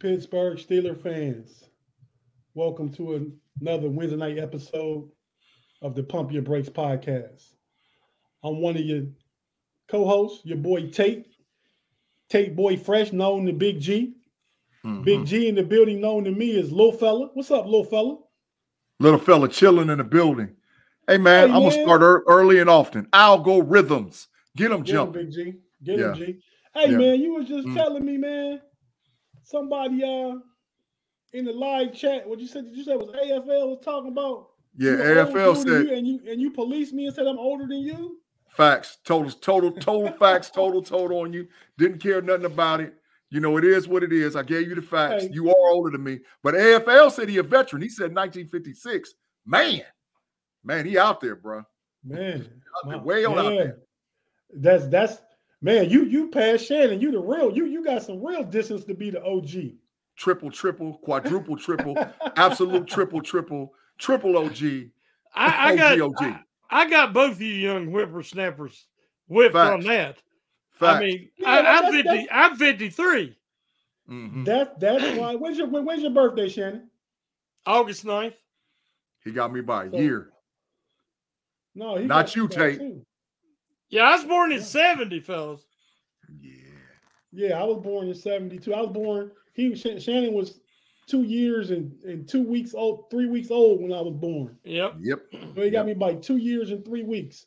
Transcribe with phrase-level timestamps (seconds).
[0.00, 1.62] Pittsburgh Steeler fans,
[2.54, 5.10] welcome to another Wednesday night episode
[5.82, 7.42] of the Pump Your Brakes podcast.
[8.42, 9.02] I'm one of your
[9.88, 11.26] co-hosts, your boy Tate,
[12.30, 14.14] Tate Boy Fresh, known to Big G.
[15.04, 17.28] Big G in the building, known to me as Lil Fella.
[17.34, 18.16] What's up, Lil Fella?
[19.00, 20.56] Little fella chilling in the building.
[21.06, 23.04] Hey man, Hey, I'm gonna start ear- early and often.
[23.12, 24.28] algorithms.
[24.56, 25.12] Get them Get him.
[25.12, 25.54] Big G.
[25.84, 26.24] Get him, G.
[26.74, 26.96] Hey Yeah.
[26.96, 27.74] man, you was just Mm.
[27.74, 28.62] telling me, man.
[29.50, 30.36] Somebody uh
[31.32, 32.66] in the live chat, what you said?
[32.66, 34.50] Did you say it was AFL was talking about?
[34.76, 37.80] Yeah, AFL said you, and you and you police me and said I'm older than
[37.80, 38.20] you.
[38.48, 41.48] facts, total, total, total facts, total, total on you.
[41.78, 42.94] Didn't care nothing about it.
[43.30, 44.36] You know, it is what it is.
[44.36, 45.24] I gave you the facts.
[45.24, 45.30] Hey.
[45.32, 46.20] You are older than me.
[46.44, 47.82] But AFL said he a veteran.
[47.82, 49.14] He said 1956.
[49.46, 49.82] Man,
[50.62, 51.64] man, he out there, bro.
[52.04, 53.78] Man, Out there, way on out there.
[54.54, 55.18] That's that's
[55.62, 55.90] man.
[55.90, 57.00] You you passed Shannon.
[57.00, 57.54] You the real.
[57.54, 59.74] You you got some real distance to be the OG.
[60.16, 61.96] Triple, triple, quadruple, triple,
[62.36, 64.62] absolute triple, triple, triple OG.
[65.34, 66.14] I, I got OG.
[66.22, 66.40] I,
[66.70, 68.86] I got both of you young whippersnappers
[69.28, 70.16] whipped on that.
[70.72, 70.96] Facts.
[70.96, 72.30] I mean, Yeah, I, that- I'm that- 50.
[72.30, 73.36] I'm 53.
[74.10, 74.44] Mhm.
[74.44, 75.34] That that's why.
[75.36, 76.90] When's your when- when's your birthday, Shannon?
[77.66, 78.34] August 9th.
[79.24, 80.30] He got me by a So- year.
[81.74, 82.78] No, he Not got you, Tate.
[82.78, 83.06] two.
[83.90, 85.66] Yeah, I was born in 70, fellas.
[86.40, 86.52] Yeah.
[87.32, 88.74] Yeah, I was born in '72.
[88.74, 89.30] I was born.
[89.54, 90.60] He Sh- Shannon was
[91.06, 94.56] two years and, and two weeks old, three weeks old when I was born.
[94.64, 94.96] Yep.
[95.00, 95.20] Yep.
[95.54, 97.46] So he got me by two years and three weeks.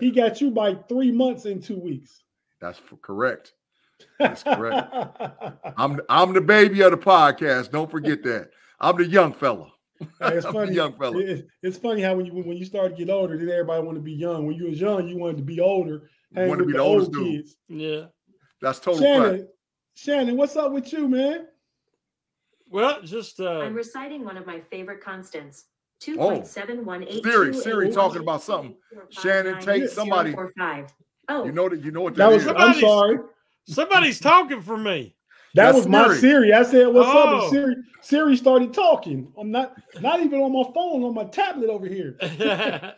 [0.00, 2.24] He got you by three months and two weeks.
[2.60, 3.52] That's for correct.
[4.18, 4.92] That's correct.
[5.76, 7.70] I'm I'm the baby of the podcast.
[7.70, 8.50] Don't forget that.
[8.80, 9.70] I'm the young fella.
[10.20, 10.74] Hey, it's funny.
[10.74, 11.18] young fella.
[11.18, 13.96] it- it's funny how when you when you start to get older, then everybody want
[13.96, 14.46] to be young.
[14.46, 16.10] When you was young, you wanted to be older.
[16.34, 17.34] hang wanted to be the the oldest old dude.
[17.44, 17.56] kids.
[17.68, 18.04] Yeah.
[18.60, 19.04] That's total fact.
[19.14, 19.48] Shannon,
[19.94, 21.46] Shannon, what's up with you, man?
[22.70, 25.66] Well, just uh I'm reciting one of my favorite constants.
[26.18, 27.22] Oh, 2.7182.
[27.22, 28.76] Siri, Siri talking about something.
[29.10, 30.34] Shannon take somebody.
[31.28, 32.42] Oh, You know that you know what That that was.
[32.46, 32.52] is.
[32.56, 33.18] I'm sorry.
[33.66, 35.16] somebody's talking for me.
[35.54, 36.18] That That's was my Siri.
[36.18, 36.52] Siri.
[36.52, 37.40] I said, "What's up?" Oh.
[37.42, 39.32] And Siri, Siri started talking.
[39.38, 42.16] I'm not, not even on my phone, on my tablet over here.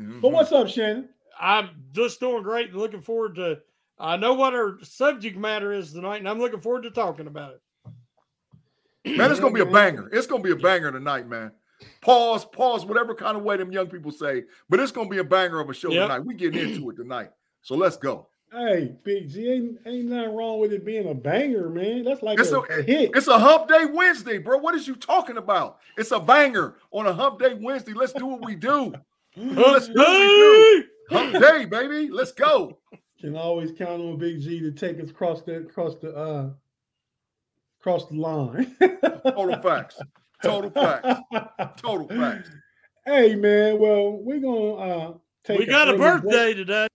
[0.00, 0.32] But mm-hmm.
[0.32, 1.10] what's up, Shannon?
[1.38, 3.60] I'm just doing great and looking forward to
[4.00, 7.52] I know what our subject matter is tonight, and I'm looking forward to talking about
[9.04, 9.16] it.
[9.18, 10.08] Man, it's gonna be a banger.
[10.10, 11.52] It's gonna be a banger tonight, man.
[12.00, 15.24] Pause, pause, whatever kind of way them young people say, but it's gonna be a
[15.24, 16.02] banger of a show Yep.
[16.02, 16.20] tonight.
[16.20, 17.30] We getting into it tonight.
[17.60, 18.28] So let's go.
[18.52, 22.02] Hey, Big G, ain't, ain't nothing wrong with it being a banger, man.
[22.02, 23.12] That's like It's a, a, a hit.
[23.14, 24.58] it's a hump day Wednesday, bro.
[24.58, 25.78] What is you talking about?
[25.96, 27.92] It's a banger on a hump day Wednesday.
[27.92, 28.92] Let's do what we do.
[29.36, 30.84] Let's do what we do.
[31.10, 32.10] Hump day, baby.
[32.10, 32.78] Let's go.
[33.20, 36.50] Can always count on Big G to take us across the across the uh
[37.80, 38.74] across the line.
[39.24, 40.00] Total facts.
[40.42, 41.20] Total facts.
[41.76, 42.50] Total facts.
[43.06, 45.14] Hey man, well, we're gonna uh
[45.44, 46.56] take We got a early birthday break.
[46.56, 46.86] today.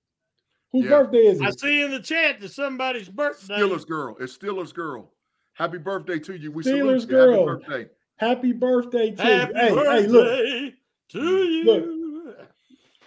[0.75, 1.03] Whose Yeah.
[1.03, 3.55] birthday is I see in the chat that somebody's birthday.
[3.55, 4.17] Steelers girl.
[4.19, 5.11] It's Steelers girl.
[5.53, 6.51] Happy birthday to you.
[6.51, 7.17] We Steelers salute you.
[7.17, 7.89] Happy birthday.
[8.17, 9.59] Happy birthday to Happy you.
[9.59, 10.73] Hey, birthday hey, look.
[11.09, 11.63] to you.
[11.63, 11.85] Look.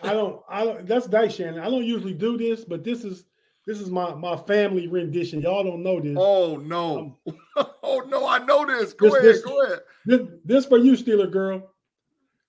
[0.02, 1.60] I don't I don't that's nice, Shannon.
[1.60, 3.24] I don't usually do this, but this is
[3.66, 5.42] this is my my family rendition.
[5.42, 6.16] Y'all don't know this.
[6.18, 7.16] Oh no.
[7.26, 8.94] Um, oh no, I know this.
[8.94, 9.24] Go This- ahead.
[9.34, 9.78] this- go ahead.
[10.06, 11.70] This, this for you, Steeler girl.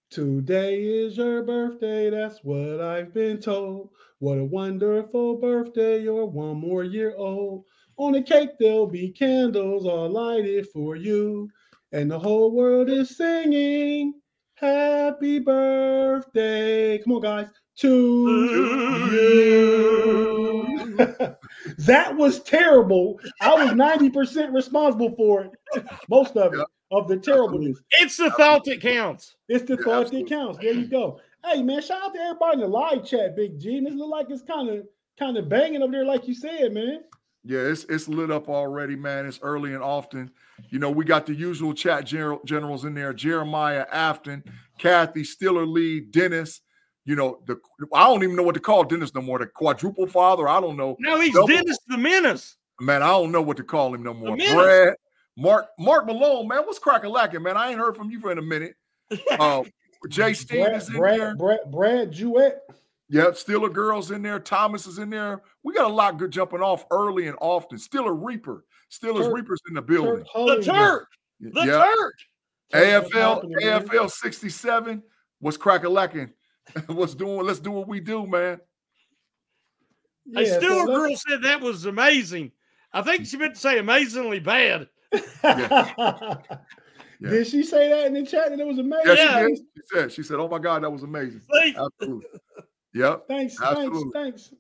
[0.10, 2.10] Today is your birthday.
[2.10, 3.90] That's what I've been told.
[4.20, 6.02] What a wonderful birthday.
[6.04, 7.64] You're one more year old.
[7.98, 11.50] On the cake, there'll be candles all lighted for you.
[11.94, 14.14] And the whole world is singing
[14.56, 16.98] happy birthday.
[17.00, 17.48] Come on, guys.
[17.78, 20.98] To you.
[21.78, 23.22] that was terrible.
[23.40, 25.52] I was 90% responsible for it.
[26.10, 26.60] Most of it,
[26.92, 27.80] of the terribleness.
[27.92, 29.38] It's the thought that counts.
[29.48, 30.30] It's the Yeah, thought absolutely.
[30.30, 30.58] that counts.
[30.60, 31.22] There you go.
[31.46, 33.80] Hey man, shout out to everybody in the live chat, Big G.
[33.80, 34.86] This look like it's kind of
[35.18, 37.02] kind of banging up there, like you said, man.
[37.44, 39.26] Yeah, it's it's lit up already, man.
[39.26, 40.32] It's early and often.
[40.70, 44.44] You know, we got the usual chat general, generals in there: Jeremiah Afton,
[44.78, 46.62] Kathy Stiller Lee, Dennis.
[47.06, 47.58] You know, the
[47.94, 49.40] I don't even know what to call Dennis no more.
[49.40, 50.48] The quadruple father.
[50.48, 50.98] I don't know.
[51.00, 52.58] No, he's Double- Dennis the Menace.
[52.82, 54.38] Man, I don't know what to call him no more.
[54.38, 54.96] Brad,
[55.38, 57.58] Mark, Mark Malone, man, what's cracking lacking, man?
[57.58, 58.76] I ain't heard from you for in a minute.
[59.32, 59.64] Uh,
[60.08, 61.36] Jay Steen Brad, is in there.
[61.36, 62.60] Brad, Brad, Brad Jewett.
[63.10, 64.40] Yep, Steeler girls in there.
[64.40, 65.42] Thomas is in there.
[65.64, 67.78] We got a lot good jumping off early and often.
[67.80, 68.64] Steeler Reaper.
[68.92, 70.18] Steelers Turk- Reapers in the building.
[70.18, 70.66] Turk The Hollinger.
[70.66, 71.08] Turk.
[71.42, 71.86] The Yep.
[71.86, 72.14] Turk.
[72.72, 73.44] Turk, AFL.
[73.64, 75.04] AFL 67.
[75.40, 76.32] What's cracking lacking?
[76.88, 77.46] What's doing?
[77.46, 78.60] Let's do what we do, man.
[80.36, 82.52] A Yeah, so Steeler let's- girl said that was amazing.
[82.94, 84.88] I think she meant to say amazingly bad.
[85.44, 86.36] Yeah.
[87.22, 89.16] Did she say that in the chat that it was amazing?
[89.18, 89.48] Yeah.
[89.48, 89.58] she did.
[89.58, 91.42] She said, she said, Oh my God, that was amazing.
[91.52, 91.76] See?
[91.78, 92.26] Absolutely.
[92.94, 93.28] Yep.
[93.28, 94.12] Thanks, Absolutely.
[94.14, 94.54] thanks, thanks,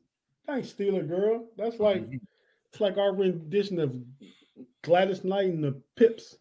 [0.45, 1.47] thanks, Steeler girl.
[1.57, 2.19] That's like Mhm.
[2.71, 3.95] it's like our rendition of
[4.83, 6.35] Gladys Knight and the Pips.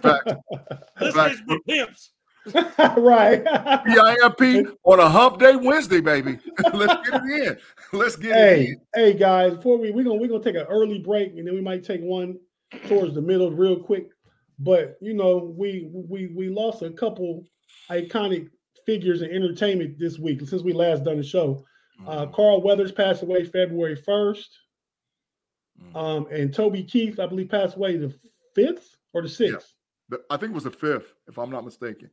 [0.00, 0.32] Fact.
[1.00, 1.34] This Fact.
[1.34, 2.10] is the pimps.
[2.98, 3.42] right.
[4.36, 6.38] PIMP on a hump day Wednesday, baby.
[6.74, 7.56] Let's get it in.
[7.98, 8.80] Let's get it hey, in.
[8.94, 11.60] hey guys, before we we're gonna we're gonna take an early break and then we
[11.62, 12.38] might take one
[12.86, 14.08] towards the middle real quick.
[14.58, 17.44] But you know, we we we lost a couple
[17.90, 18.50] iconic
[18.86, 21.64] figures in entertainment this week since we last done the show.
[22.06, 24.44] Uh, Carl Weathers passed away February 1st.
[25.80, 25.96] Mm-hmm.
[25.96, 28.12] Um, and Toby Keith, I believe, passed away the
[28.54, 29.74] fifth or the sixth.
[30.08, 32.10] The- I think it was the fifth, if I'm not mistaken.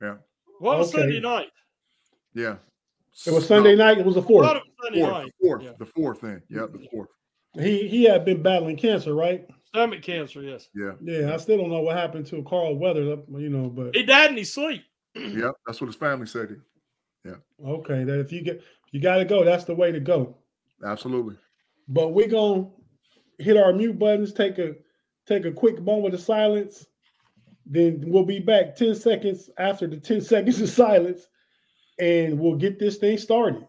[0.00, 0.16] Yeah.
[0.60, 1.02] What was Okay.
[1.02, 1.48] Sunday night?
[2.34, 2.56] Yeah.
[3.26, 4.46] It was Sunday night, it was the fourth.
[4.46, 5.24] thought was Sunday Fourth, night.
[5.40, 5.72] the fourth, Yeah.
[5.78, 6.42] the fourth thing.
[6.48, 7.08] Yeah, the fourth.
[7.54, 9.46] He he had been battling cancer, right?
[9.74, 10.68] Stomach cancer, yes.
[10.74, 10.92] Yeah.
[11.02, 14.02] Yeah, I still don't know what happened to Carl Weathers, uh, you know, but He
[14.02, 14.82] died in his sleep.
[15.14, 15.52] Yep.
[15.66, 16.60] That's what his family said.
[17.24, 17.36] Yeah.
[17.64, 20.36] Okay, that if you get you gotta go, that's the way to go.
[20.84, 21.36] Absolutely.
[21.88, 22.68] But we're gonna
[23.38, 24.74] hit our mute buttons, take a
[25.26, 26.86] take a quick moment of silence.
[27.64, 31.28] Then we'll be back 10 seconds after the 10 seconds of silence,
[31.98, 33.66] and we'll get this thing started.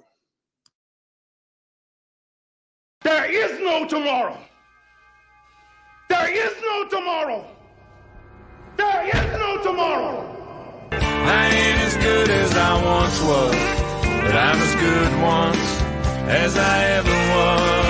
[3.02, 4.38] There is no tomorrow.
[6.10, 7.46] There is no tomorrow.
[8.78, 10.90] There is no tomorrow.
[10.92, 13.56] I ain't as good as I once was,
[14.22, 15.82] but I'm as good once
[16.30, 17.83] as I ever was.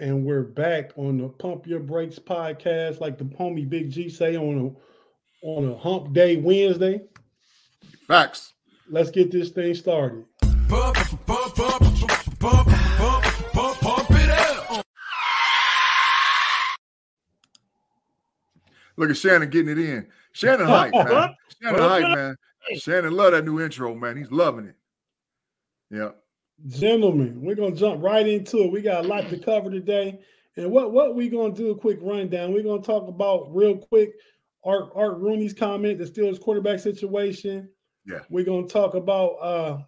[0.00, 4.34] And we're back on the Pump Your Brakes podcast, like the homie Big G say
[4.34, 7.02] on a on a hump day Wednesday.
[8.06, 8.54] Facts.
[8.88, 10.24] Let's get this thing started.
[10.68, 14.86] Pump, pump, pump, pump, pump, pump, pump it up.
[18.96, 20.06] Look at Shannon getting it in.
[20.32, 21.34] Shannon hype, man.
[21.62, 22.36] Shannon hype, man.
[22.78, 24.16] Shannon love that new intro, man.
[24.16, 24.76] He's loving it.
[25.90, 26.12] Yeah.
[26.68, 28.72] Gentlemen, we're gonna jump right into it.
[28.72, 30.20] We got a lot to cover today.
[30.56, 32.52] And what what we gonna do a quick rundown.
[32.52, 34.12] We're gonna talk about real quick
[34.64, 37.68] Art Art Rooney's comment, the Steelers quarterback situation.
[38.06, 38.20] Yeah.
[38.28, 39.78] We're gonna talk about uh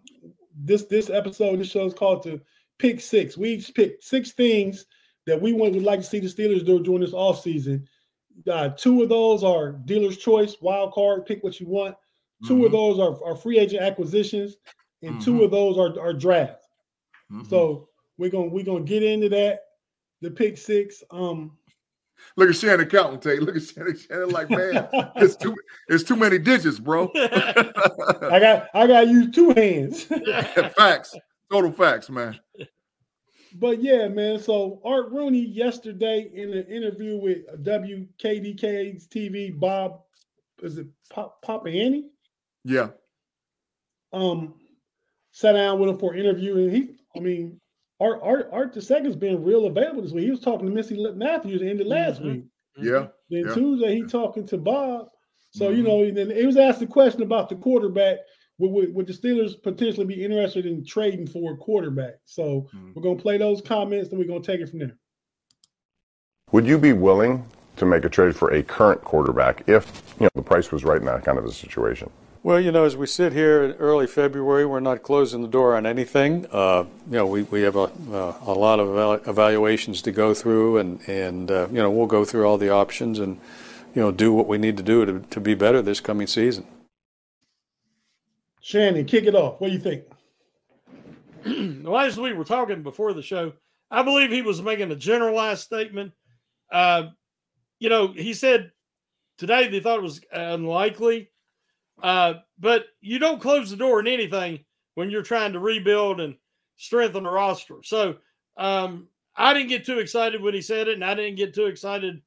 [0.55, 1.59] this this episode.
[1.59, 2.41] This show is called the
[2.79, 3.37] Pick Six.
[3.37, 4.85] We each picked six things
[5.27, 7.85] that we want would like to see the Steelers do during this offseason.
[8.51, 11.95] Uh, two of those are dealer's choice, wild card, pick what you want.
[12.47, 12.63] 2 Mm-hmm.
[12.65, 14.57] of those are, are free agent acquisitions,
[15.01, 16.62] and two of those are, are draft.
[17.33, 17.49] Mm-hmm.
[17.49, 19.61] So we're gonna we're gonna get into that.
[20.21, 21.03] The pick six.
[21.11, 21.57] Um
[22.37, 23.41] Look at Shannon counting, Tate.
[23.41, 23.97] Look at Shannon.
[23.97, 24.87] Shannon like, man,
[25.17, 25.55] it's too
[25.87, 27.11] it's too many digits, bro.
[27.15, 30.03] I got I gotta use two hands.
[30.77, 31.15] facts.
[31.51, 32.39] Total facts, man.
[33.55, 34.39] But yeah, man.
[34.39, 40.01] So Art Rooney yesterday in an interview with WKDK's TV, Bob,
[40.61, 42.05] is it Pop Pompeani?
[42.63, 42.89] Yeah.
[44.11, 44.55] Um,
[45.31, 47.59] sat down with him for an interview, and he, I mean,
[47.99, 50.25] Art Art Art the second's been real available this week.
[50.25, 52.25] He was talking to Missi Matthews the end of last Mhm.
[52.25, 52.43] week.
[52.81, 53.07] Yeah.
[53.29, 53.53] Then yeah.
[53.53, 55.09] Tuesday he talking to Bob.
[55.51, 55.87] So you Mhm.
[55.87, 58.17] know, and then it was asked a question about the quarterback.
[58.59, 62.15] Would, would, would the Steelers potentially be interested in trading for a quarterback?
[62.25, 62.95] So Mhm.
[62.95, 64.97] we're gonna play those comments, and we're gonna take it from there.
[66.51, 67.45] Would you be willing
[67.77, 70.99] to make a trade for a current quarterback if you know the price was right
[70.99, 72.09] in that kind of a situation?
[72.45, 75.77] Well, you know, as we sit here in early February, we're not closing the door
[75.77, 76.45] on anything.
[76.51, 80.33] Uh, you know, we, we have a, uh, a lot of eval- evaluations to go
[80.33, 83.39] through, and, and uh, you know, we'll go through all the options and,
[83.95, 86.67] you know, do what we need to do to, to be better this coming season.
[88.59, 89.61] Shannon, kick it off.
[89.61, 90.03] What do you think?
[91.85, 93.53] well, as we were talking before the show,
[93.89, 96.11] I believe he was making a generalized statement.
[96.69, 97.03] Uh,
[97.79, 98.71] you know, he said
[99.37, 101.29] today they thought it was unlikely,
[102.01, 104.63] uh, but you don't close the door on anything
[104.95, 106.35] when you're trying to rebuild and
[106.77, 107.77] strengthen the roster.
[107.83, 108.17] So
[108.57, 111.65] um, I didn't get too excited when he said it, and I didn't get too
[111.65, 112.21] excited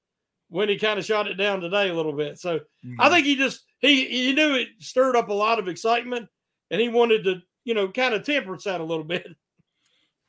[0.49, 2.39] when he kind of shot it down today a little bit.
[2.39, 2.61] So
[2.99, 6.29] I think he just he he knew it stirred up a lot of excitement,
[6.71, 9.27] and he wanted to you know kind of temper that a little bit.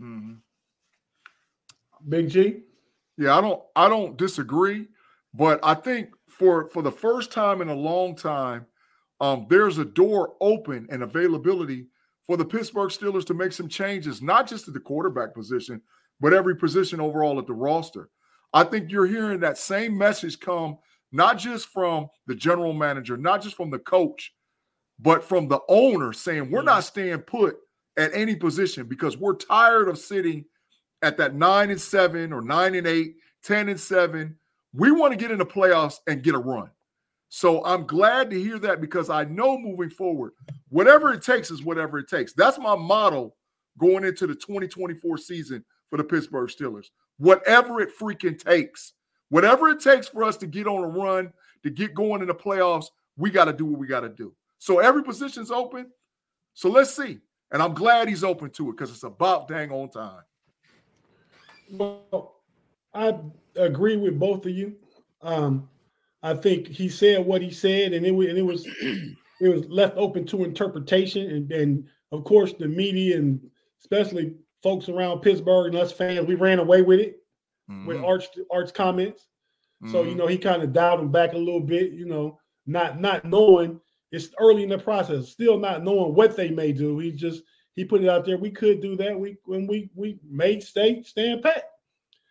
[0.02, 0.38] Mhm.
[2.08, 2.62] Big G.
[3.18, 4.88] Yeah, I don't I don't disagree,
[5.34, 8.66] but I think for for the first time in a long time,
[9.20, 11.88] um, there's a door open and availability
[12.26, 15.82] for the Pittsburgh Steelers to make some changes, not just at the quarterback position,
[16.20, 18.10] but every position overall at the roster.
[18.54, 20.78] I think you're hearing that same message come
[21.12, 24.34] not just from the general manager, not just from the coach,
[25.00, 27.58] but from the owner saying we're not staying put
[27.98, 30.46] at any position because we're tired of sitting
[31.02, 34.36] at that nine and seven or nine and eight, 10 and seven.
[34.74, 36.70] We want to get in the playoffs and get a run.
[37.30, 40.32] So I'm glad to hear that because I know moving forward,
[40.70, 42.34] whatever it takes is whatever it takes.
[42.34, 43.34] That's my motto
[43.78, 46.88] going into the 2024 season for the Pittsburgh Steelers.
[47.18, 48.94] Whatever it freaking takes,
[49.30, 52.36] whatever it takes for us to get on a run, to get going in the
[52.36, 54.34] playoffs, we got to do what we got to do.
[54.60, 55.88] So every position's open.
[56.54, 57.20] So let's see.
[57.52, 60.22] And I'm glad he's open to it because it's about dang on time.
[61.72, 62.36] Well,
[62.94, 63.14] I
[63.56, 64.76] agree with both of you.
[65.22, 65.70] Um,
[66.24, 68.66] I think he said what he said, and it was and it was
[69.42, 73.40] it was left open to interpretation, and, and of course the media and
[73.80, 74.34] especially
[74.64, 77.18] folks around Pittsburgh and us fans, we ran away with it
[77.86, 79.28] with Arch Arch comments.
[79.86, 80.18] So you Mhm.
[80.18, 81.92] know he kind of dialed him back a little bit.
[81.94, 83.80] You know, not not knowing
[84.12, 86.98] it's early in the process, still not knowing what they may do.
[86.98, 87.44] He just
[87.76, 88.38] he put it out there.
[88.38, 89.20] We could do that.
[89.20, 91.64] We when we we made stay stand pat.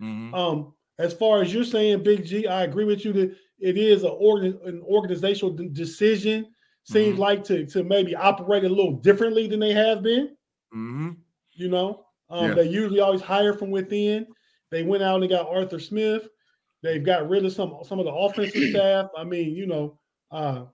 [0.03, 0.35] Mm-hmm.
[0.35, 4.03] Um, as far as you're saying, Big G, I agree with you that it is
[4.03, 6.47] an organ an organizational decision.
[6.85, 7.21] Seems Mm-hmm.
[7.21, 10.37] like to to maybe operate a little differently than they have been.
[10.75, 11.11] Mm-hmm.
[11.53, 12.55] You know, um, Yeah.
[12.55, 14.27] they usually always hire from within.
[14.71, 16.29] They went out and got Arthur Smith.
[16.83, 19.09] They've got rid of some some of the offensive staff.
[19.17, 19.99] I mean, you know,
[20.31, 20.67] uh,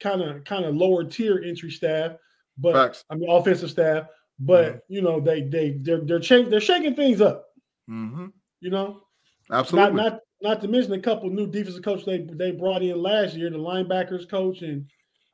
[0.00, 2.12] kind of kind of lower tier entry staff,
[2.56, 3.04] but Facts.
[3.10, 4.06] I mean offensive staff.
[4.38, 7.46] But you know, they they they're they're changing they're shaking things up.
[7.90, 8.26] Mm-hmm.
[8.60, 9.02] You know,
[9.50, 9.94] Absolutely.
[9.94, 13.34] not not not to mention a couple new defensive coaches they they brought in last
[13.34, 14.86] year, the linebackers coach and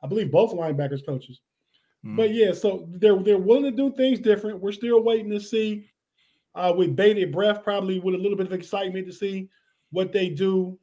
[0.03, 1.41] I believe both linebackers coaches.
[2.05, 2.15] Mm-hmm.
[2.17, 4.59] But yeah, so they're they're willing to do things different.
[4.59, 5.89] We're still waiting to see
[6.53, 9.49] uh, with bated breath, probably with a little bit of excitement to see
[9.91, 10.77] what they do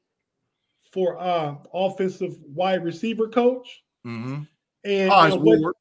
[0.92, 3.82] for uh offensive wide receiver coach.
[4.06, 4.42] Mm-hmm.
[4.84, 5.74] And Hines uh, Ward.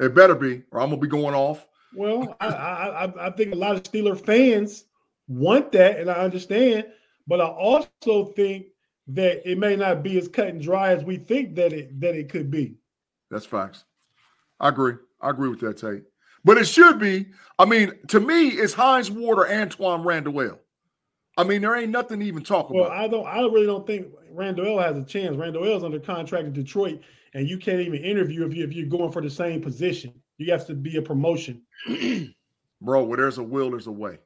[0.00, 1.66] It better be, or I'm gonna be going off.
[1.94, 4.84] well, I, I I- I think a lot of Steeler fans
[5.26, 6.86] want that, and I understand.
[7.28, 8.66] But I also think
[9.08, 12.16] that it may not be as cut and dry as we think that it that
[12.16, 12.76] it could be.
[13.30, 13.84] That's facts.
[14.58, 14.94] I agree.
[15.20, 16.02] I agree with that, Tate.
[16.44, 17.26] But it should be.
[17.58, 20.58] I mean, to me, it's Hines Ward or Antoine Randall.
[21.36, 22.74] I mean, there ain't nothing to even talk about.
[22.74, 22.98] Well, about.
[22.98, 23.26] I don't.
[23.26, 25.36] I really don't think Randall has a chance.
[25.36, 27.02] Randall is under contract in Detroit,
[27.34, 30.14] and you can't even interview if you if you're going for the same position.
[30.38, 31.62] You have to be a promotion.
[32.80, 34.18] Bro, where there's a will, there's a way.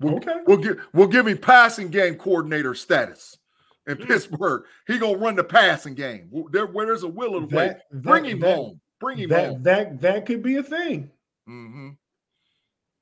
[0.00, 0.34] We'll, Okay.
[0.46, 3.38] We'll give we'll give him passing game coordinator status
[3.86, 4.06] in Mm.
[4.06, 4.64] Pittsburgh.
[4.86, 6.30] He gonna run the passing game.
[6.50, 7.76] There, where there's a will and a way.
[7.92, 8.80] Bring that- him that- home.
[9.00, 9.62] Bring him that home.
[9.62, 11.10] that that could be a thing.
[11.46, 11.90] hmm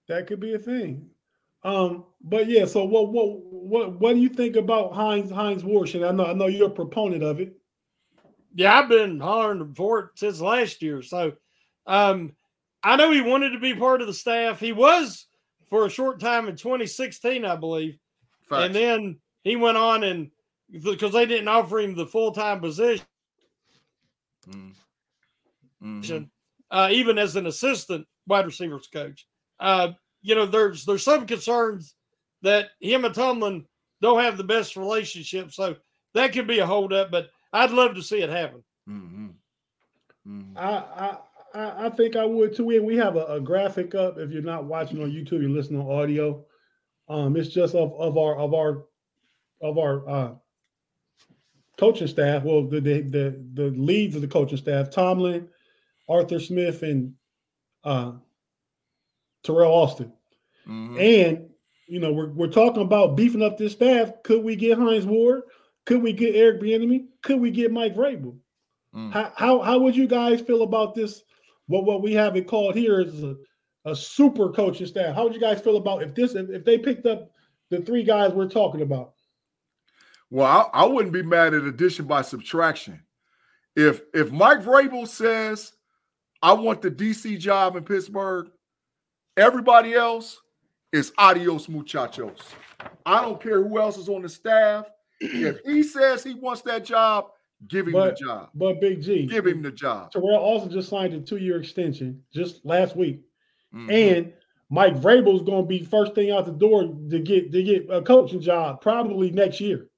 [0.09, 1.11] That could be a thing.
[1.65, 2.67] Um, but yeah.
[2.67, 5.95] So what what what what do you think about Hines Hines Ward?
[5.95, 7.57] And I know I know you're a proponent of it.
[8.55, 11.03] Yeah, I've been hollering for it since last year.
[11.03, 11.33] So
[11.87, 12.37] um,
[12.85, 14.61] I know he wanted to be part of the staff.
[14.61, 15.27] He was
[15.75, 17.99] for a short time in 2016, I believe.
[18.49, 18.67] Facts.
[18.67, 20.31] And then he went on and
[20.71, 23.05] because they didn't offer him the full time position,
[25.83, 26.31] Mhm.
[26.71, 29.27] uh, even as an assistant wide receivers coach.
[29.59, 31.97] Uh, you know, there's there's some concerns
[32.43, 33.67] that him and Tomlin
[34.01, 35.75] don't have the best relationship, so
[36.13, 37.11] that could be a holdup.
[37.11, 38.63] But I'd love to see it happen.
[38.89, 40.57] Mm-hmm.
[40.57, 41.19] I I
[41.55, 42.69] I I think I would too.
[42.71, 44.19] And we have a, a graphic up.
[44.19, 46.45] If you're not watching on YouTube, you're listening on audio.
[47.09, 48.85] Um, it's just of, of our of our
[49.61, 50.35] of our uh
[51.79, 52.43] coaching staff.
[52.43, 55.49] Well, the the the, the leads of the coaching staff: Tomlin,
[56.09, 57.15] Arthur Smith, and
[57.85, 58.13] uh
[59.45, 60.13] Teryl Austin.
[60.67, 60.99] Mm-hmm.
[60.99, 61.51] And
[61.87, 64.23] you know, we're we're talking about beefing up this staff.
[64.23, 65.43] Could we get Hines Ward?
[65.87, 67.07] Could we get Eric Bieniemy?
[67.23, 68.37] Could we get Mike Vrabel?
[68.95, 69.13] Mm.
[69.13, 71.23] How, how how would you guys feel about this?
[71.67, 73.37] What what we have it called here is a,
[73.85, 75.15] a super coaching staff.
[75.15, 77.31] How would you guys feel about if this if, if they picked up
[77.71, 79.15] the three guys we're talking about?
[80.31, 83.03] Well, I, I wouldn't be mad at addition by subtraction.
[83.77, 85.73] If if Mike Vrabel says,
[86.43, 88.51] "I want the DC job in Pittsburgh,"
[89.37, 90.41] everybody else
[90.93, 92.39] is adios muchachos.
[93.07, 94.87] I don't care who else is on the staff.
[95.21, 97.31] If he says he wants that job,
[97.69, 98.51] give him But the job.
[98.55, 100.13] but Big G, Give him the job.
[100.13, 103.21] Teryl also just signed a two year extension just last week,
[103.75, 103.91] Mhm.
[103.93, 104.33] and
[104.71, 108.03] Mike Vrabel's going to be first thing out the door to get to get a
[108.03, 109.89] coaching job probably next year.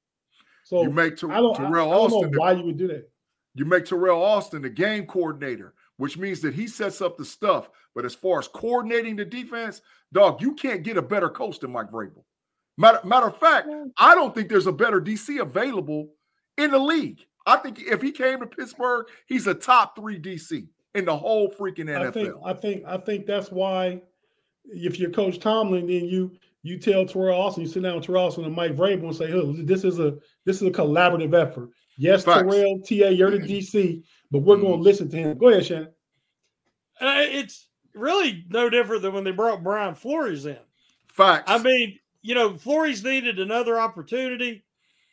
[0.65, 2.65] So You make Ter- I don't, I, Teryl I don't Austin know the- why you
[2.65, 3.09] would do that.
[3.55, 7.71] You make Teryl Austin the game coordinator, which means that he sets up the stuff.
[7.95, 9.81] But as far as coordinating the defense,
[10.13, 12.25] dog, you can't get a better coach than Mike Vrabel.
[12.77, 16.13] Matter, matter of fact, I don't think there's a better DC available
[16.59, 17.25] in the league.
[17.47, 21.51] I think if he came to Pittsburgh, he's a top three DC in the whole
[21.51, 22.07] freaking NFL.
[22.07, 24.03] I think I think I think that's why
[24.65, 26.33] if you're Coach Tomlin, then you
[26.63, 29.33] you tell Teryl Austin, you sit down with Teryl Austin and Mike Vrabel and say,
[29.33, 31.71] "Look, this is a this is a collaborative effort.
[31.97, 32.43] Yes, Facts.
[32.43, 32.51] Mm-hmm.
[32.51, 35.89] Teryl, TA, you're the DC, but we're going to listen to him." Go ahead, Shannon.
[37.01, 40.59] Uh, it's really no different than when they brought Brian Flores in.
[41.07, 41.51] Facts.
[41.51, 44.65] I mean, you know, Flores needed another opportunity.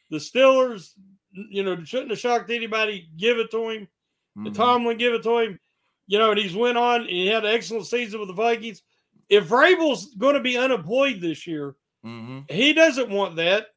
[0.10, 0.94] The Steelers,
[1.34, 3.10] you know, shouldn't have shocked anybody.
[3.18, 3.88] Give it to him.
[4.36, 4.56] The Mhm.
[4.56, 5.60] Tomlin give it to him.
[6.08, 7.08] You know, and he's went on.
[7.08, 8.82] He had an excellent season with the Vikings.
[9.30, 12.50] If Vrabel's going to be unemployed this year, Mhm.
[12.52, 13.68] he doesn't want that.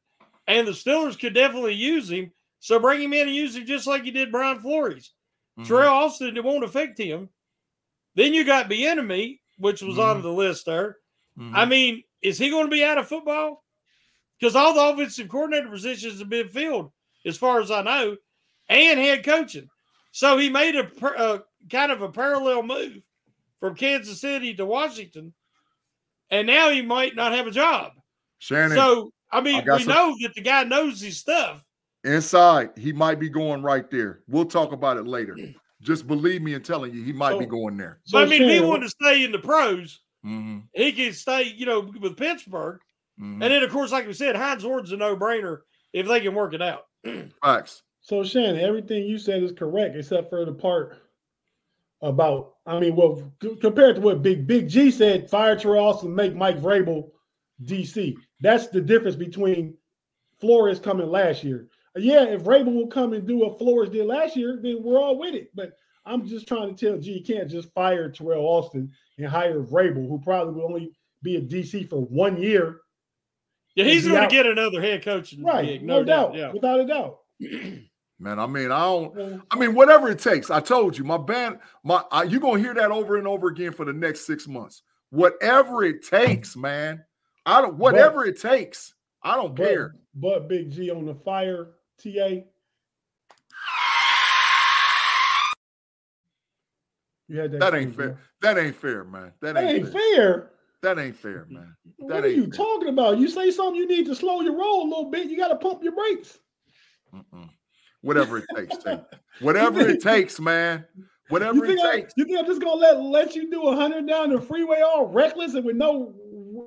[0.47, 2.33] And the Steelers could definitely use him.
[2.59, 5.13] So bring him in and use him just like you did Brian Flores.
[5.59, 5.67] Mhm.
[5.67, 7.31] Teryl Austin, it won't affect him.
[8.15, 10.23] Then you got Bieniemy, which was on Mhm.
[10.23, 10.99] the list there.
[11.39, 13.63] I mean, is he going to be out of football?
[14.39, 16.93] Because all the offensive coordinator positions have been filled,
[17.27, 18.17] as far as I know,
[18.69, 19.69] and head coaching.
[20.13, 23.03] So he made a, a kind of a parallel move
[23.61, 25.35] from Kansas City to Washington,
[26.31, 27.93] and now he might not have a job.
[28.39, 31.63] Shannon, So I I mean, got we some- know that the guy knows his stuff.
[32.05, 34.21] inside, he might be going right there.
[34.29, 35.37] We'll talk about it later.
[35.83, 38.01] Just believe me in telling you, he might be going there.
[38.11, 40.63] But I mean, if he wanted to stay in the pros, Mhm.
[40.73, 42.81] he can stay, you know, with Pittsburgh.
[43.21, 43.33] Mhm.
[43.35, 45.59] And then, of course, like we said, Hines Ward's a no-brainer
[45.93, 46.86] if they can work it out.
[47.43, 47.83] Facts.
[48.01, 50.99] So Shannon, everything you said is correct except for the part
[52.03, 52.55] about.
[52.67, 56.35] I mean, well, c- compared to what Big Big G said, fire Teryl Austin, make
[56.35, 57.11] Mike Vrabel
[57.65, 58.15] DC.
[58.41, 59.75] That's the difference between
[60.41, 61.69] Flores coming last year.
[61.97, 65.19] Yeah, if Vrabel will come and do what Flores did last year, then we're all
[65.19, 65.51] with it.
[65.55, 65.73] But
[66.05, 70.09] I'm just trying to tell G, you can't just fire Teryl Austin and hire Vrabel,
[70.09, 70.93] who probably will only
[71.23, 72.83] be a DC for one year.
[73.77, 76.33] Yeah, he's going to get another head coaching Right, gig, no, no, doubt.
[76.33, 76.53] doubt, Yeah.
[76.53, 77.19] without a doubt.
[78.19, 79.43] Man, I mean, I don't.
[79.51, 80.51] I mean, whatever it takes.
[80.51, 83.73] I told you, my band, my I, you're gonna hear that over and over again
[83.73, 84.81] for the next six months.
[85.11, 87.05] Whatever it takes, man.
[87.45, 87.75] I don't.
[87.77, 88.95] Whatever it takes.
[89.23, 89.97] I don't But- care.
[90.15, 92.45] But Big G on the fire, TA.
[97.29, 97.61] You had that.
[97.61, 98.09] That ain't fair.
[98.09, 98.17] bro.
[98.41, 99.33] That ain't fair, man.
[99.41, 100.15] That That ain't, ain't fair.
[100.17, 100.51] fair.
[100.83, 101.75] That ain't fair, man.
[101.99, 103.19] That what are you talking about?
[103.19, 105.29] You say something, you need to slow your roll a little bit.
[105.29, 106.39] You got to pump your brakes.
[107.15, 107.49] Mm-mm.
[108.03, 108.77] Whatever it takes.
[109.41, 110.85] Whatever it takes, man.
[111.29, 112.13] Whatever it I, takes.
[112.17, 115.55] you think I'm just gonna let let you do hundred down the freeway all reckless
[115.55, 116.15] and with no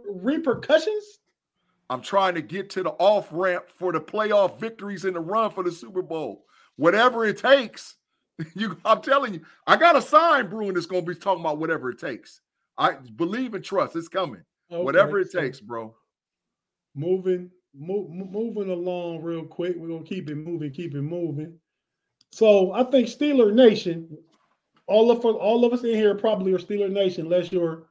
[0.10, 1.20] repercussions?
[1.90, 5.50] I'm trying to get to the off ramp for the playoff victories in the run
[5.52, 6.46] for the Super Bowl.
[6.76, 7.96] Whatever it takes.
[8.56, 11.58] You, I'm telling you, I got a sign brewing that's going to be talking about
[11.58, 12.40] whatever it takes.
[12.80, 14.42] I believe and trust it's coming.
[14.72, 15.94] Okay, whatever it takes, bro.
[16.96, 19.76] moving move, moving along real quick.
[19.78, 21.60] We're gonna keep it moving, keep it moving.
[22.32, 24.18] So I think Steeler Nation,
[24.88, 27.88] all of us, all of us in here probably are Steeler Nation, unless you're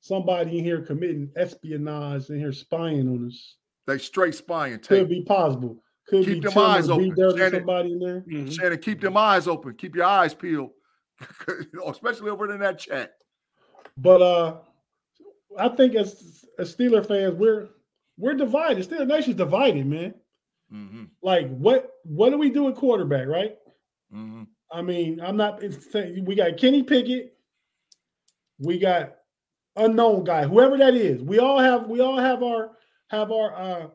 [0.00, 3.56] somebody in here committing espionage in here spying on us.
[3.86, 4.78] They straight spying.
[4.78, 5.82] Could be possible.
[6.08, 7.60] Could Keep be them Tim eyes or open, B-Dirt Shannon.
[7.60, 8.20] somebody in there.
[8.22, 8.48] Mm-hmm.
[8.50, 9.74] Shannon, keep them eyes open.
[9.74, 10.70] Keep your eyes peeled,
[11.86, 13.12] especially over in that chat.
[13.96, 14.56] But uh
[15.58, 17.68] I think as as Steeler fans, we're
[18.16, 18.88] we're divided.
[18.88, 20.14] Steeler Nation's divided, man.
[20.72, 21.04] Mm-hmm.
[21.22, 23.56] Like what what do we do at quarterback, right?
[24.14, 24.44] Mm-hmm.
[24.72, 27.34] I mean, I'm not it's we got Kenny Pickett,
[28.58, 29.16] we got
[29.76, 31.22] unknown guy, whoever that is.
[31.22, 32.72] We all have we all have our
[33.08, 33.86] have our uh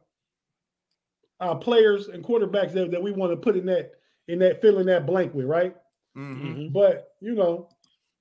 [1.39, 3.91] uh players and quarterbacks that, that we want to put in that
[4.27, 5.75] in that fill in that blank with, right?
[6.17, 6.69] Mm-hmm.
[6.69, 7.69] But you know,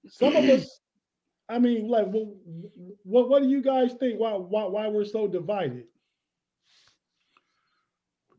[0.06, 0.80] some of us,
[1.48, 2.28] I mean, like, what,
[3.02, 4.18] what, what do you guys think?
[4.18, 5.84] Why, why, why we're so divided?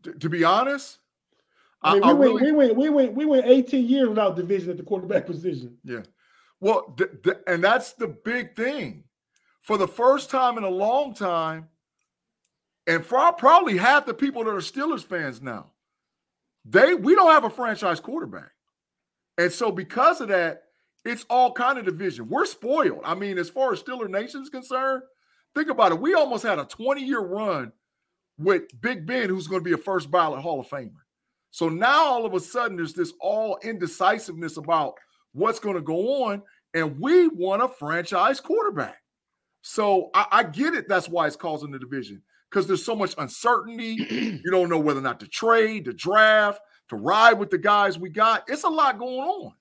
[0.04, 1.00] To, to be honest,
[1.82, 4.10] I mean, I, I we, went, really we went, we went, we went 18 years
[4.10, 5.78] without division at the quarterback position.
[5.84, 6.02] Yeah.
[6.60, 9.04] Well, th- th- and that's the big thing.
[9.62, 11.68] For the first time in a long time,
[12.88, 15.72] and for probably half the people that are Steelers fans now,
[16.64, 18.52] they we don't have a franchise quarterback.
[19.38, 20.65] And so because of that,
[21.06, 22.28] it's all kind of division.
[22.28, 23.02] We're spoiled.
[23.04, 25.04] I mean, as far as Steeler Nation's concerned,
[25.54, 26.02] think about it.
[26.02, 27.72] We almost had a 20-year run
[28.38, 30.92] with Big Ben, who's going to be a first ballot Hall of Famer.
[31.52, 34.96] So now all of a sudden there's this all indecisiveness about
[35.32, 36.42] what's going to go on,
[36.74, 38.98] and we want a franchise quarterback.
[39.62, 40.90] So I, I get it.
[40.90, 43.94] That's why it's causing the division because there's so much uncertainty.
[44.44, 47.98] you don't know whether or not to trade, to draft, to ride with the guys
[47.98, 48.44] we got.
[48.48, 49.54] It's a lot going on.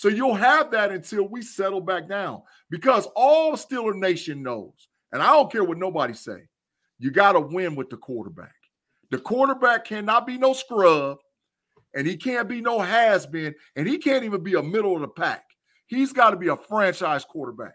[0.00, 5.22] So you'll have that until we settle back down because all Steeler Nation knows, and
[5.22, 6.38] I don't care what nobody say,
[6.98, 8.54] you got to win with the quarterback.
[9.10, 11.18] The quarterback cannot be no scrub,
[11.94, 15.02] and he can't be no has been, and he can't even be a middle of
[15.02, 15.44] the pack.
[15.86, 17.74] He's got to be a franchise quarterback,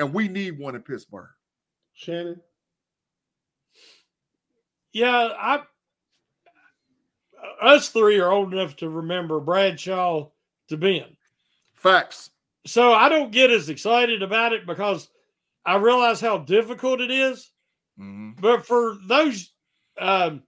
[0.00, 1.30] and we need one in Pittsburgh.
[1.94, 2.40] Shannon,
[4.92, 5.62] Yeah, I
[7.38, 10.30] uh, us three are old enough to remember Bradshaw
[10.66, 11.16] to Ben.
[11.80, 12.30] Facts.
[12.66, 15.08] So I don't get as excited about it because
[15.64, 17.50] I realize how difficult it is.
[17.98, 18.40] Mm-hmm.
[18.40, 19.50] But for those
[19.98, 20.42] um,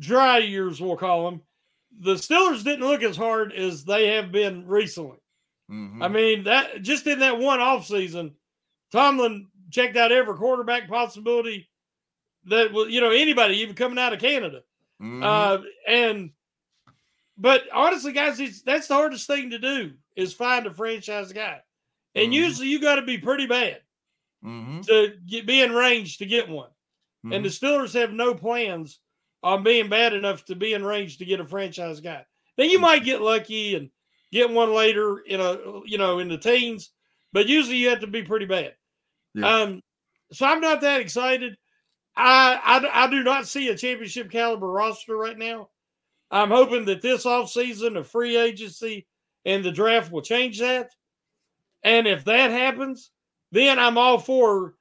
[0.00, 1.40] dry years, we'll call them,
[2.00, 5.18] the Steelers didn't look as hard as they have been recently.
[5.70, 6.02] Mm-hmm.
[6.02, 8.32] I mean, that just in that one offseason,
[8.90, 11.68] Tomlin checked out every quarterback possibility
[12.46, 14.62] that was, you know, anybody even coming out of Canada.
[15.00, 15.22] Mm-hmm.
[15.22, 16.30] Uh, and
[17.38, 21.60] but honestly, guys, it's, that's the hardest thing to do is find a franchise guy,
[22.14, 22.36] and Mhm.
[22.36, 23.82] usually you got to be pretty bad
[24.44, 24.80] Mm-hmm.
[24.82, 26.70] to get, be in range to get one.
[27.32, 29.00] And the Steelers have no plans
[29.42, 32.24] on being bad enough to be in range to get a franchise guy.
[32.56, 33.90] Then you might get lucky and
[34.30, 36.90] get one later in a you know in the teens,
[37.32, 38.76] but usually you have to be pretty bad.
[39.42, 39.82] Um,
[40.32, 41.56] so I'm not that excited.
[42.16, 45.68] I, I I do not see a championship caliber roster right now.
[46.30, 49.06] I'm hoping that this offseason of free agency
[49.46, 50.90] and the draft will change that.
[51.82, 53.12] And if that happens,
[53.52, 54.74] then I'm all for,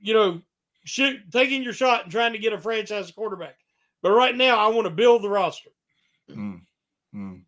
[0.00, 0.42] you know,
[0.84, 3.56] shoot, taking your shot and trying to get a franchise quarterback.
[4.02, 5.70] But right now, I want to build the roster.
[6.30, 6.60] Mm.
[7.14, 7.42] Mm.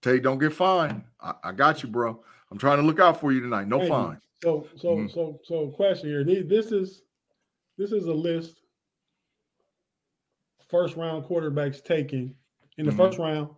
[0.00, 1.02] Tate, don't get fined.
[1.20, 2.22] I, I got you, bro.
[2.50, 3.66] I'm trying to look out for you tonight.
[3.66, 3.96] No Thank you.
[3.96, 4.20] fine.
[4.44, 5.12] So, so, Mhm.
[5.12, 6.22] so, so, question here.
[6.22, 7.02] This is
[7.76, 8.62] this is a list.
[10.70, 12.34] First round quarterbacks taken
[12.76, 12.96] in the Mhm.
[12.96, 13.48] first round,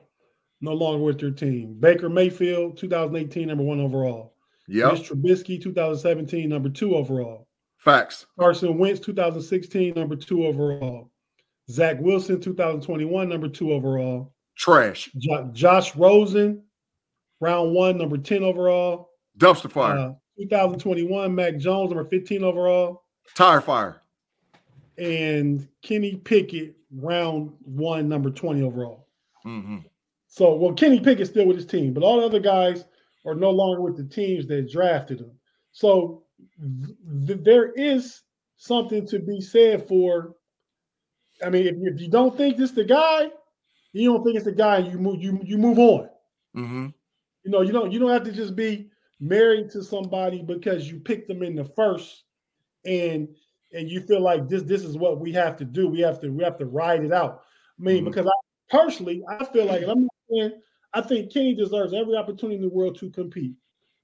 [0.61, 1.77] no longer with their team.
[1.79, 4.35] Baker Mayfield, 2018, number one overall.
[4.69, 4.93] Yeah.
[4.93, 7.49] Mitch Trubisky, 2017, number two overall.
[7.79, 8.27] Facts.
[8.39, 11.11] Carson Wentz, 2016, number two overall.
[11.71, 14.35] Zach Wilson, 2021, number two overall.
[14.57, 15.11] Trash.
[15.17, 16.63] Jo- Josh Rosen,
[17.41, 19.11] round one, number 10 overall.
[19.39, 19.99] Dumpster fire.
[19.99, 23.05] Uh, 2021, Mac Jones, number 15 overall.
[23.35, 24.01] Tire fire.
[24.99, 29.07] And Kenny Pickett, round one, number 20 overall.
[29.47, 29.79] Mm-hmm.
[30.33, 32.85] So, well, Kenny Pickett's still with his team, but all the other guys
[33.27, 35.33] are no longer with the teams that drafted him.
[35.73, 36.23] So,
[37.27, 38.23] th- there is
[38.57, 40.37] something to be said for.
[41.45, 43.29] I mean, if, if you don't think this the guy,
[43.93, 44.79] you don't think it's the guy.
[44.79, 45.21] You move.
[45.21, 46.09] You you move on.
[46.57, 46.87] Mm-hmm.
[47.45, 48.89] You know, you don't you don't have to just be
[49.19, 52.23] married to somebody because you picked them in the first,
[52.85, 53.29] and
[53.73, 55.89] and you feel like this this is what we have to do.
[55.89, 57.43] We have to we have to ride it out.
[57.79, 58.07] I mean, Mhm.
[58.07, 58.31] because I
[58.71, 60.53] personally I feel like I'm not saying
[60.93, 63.55] I think Kenny deserves every opportunity in the world to compete,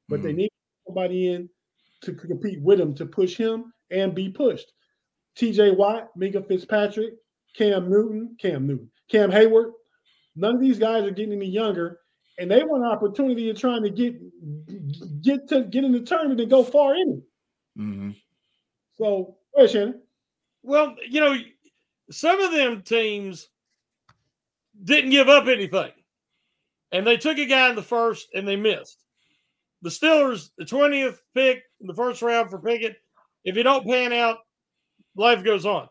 [0.09, 0.51] but they need
[0.87, 1.49] somebody in
[2.03, 4.73] to compete with him to push him and be pushed.
[5.37, 5.73] T.J.
[5.73, 7.15] Watt, Minkah Fitzpatrick,
[7.57, 9.73] Cam Newton, Cam Newton, Cam Heyward.
[10.37, 11.99] None of these guys are getting any younger,
[12.39, 14.15] and they want an opportunity of trying to get
[15.23, 17.81] get to get in the tournament and go far in it.
[17.81, 18.11] Mm-hmm.
[18.97, 20.03] So, where's Shannon?
[20.63, 21.37] Well, you know,
[22.11, 23.49] some of them teams
[24.85, 25.93] didn't give up anything.
[26.93, 29.03] And they took a guy in the first and they missed.
[29.83, 32.97] The Steelers, the 20th pick in the first round for Pickett.
[33.45, 34.39] If you don't pan out,
[35.17, 35.89] life goes on.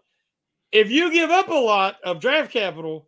[0.72, 3.08] If you give up a lot of draft capital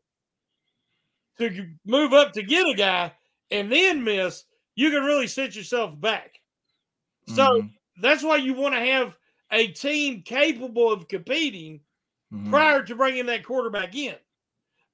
[1.39, 3.13] to move up to get a guy
[3.51, 4.43] and then miss,
[4.75, 6.39] you can really set yourself back.
[7.27, 7.67] So
[8.01, 9.17] that's why you want to have
[9.51, 11.81] a team capable of competing
[12.33, 12.49] Mm-hmm.
[12.49, 14.15] prior to bringing that quarterback in.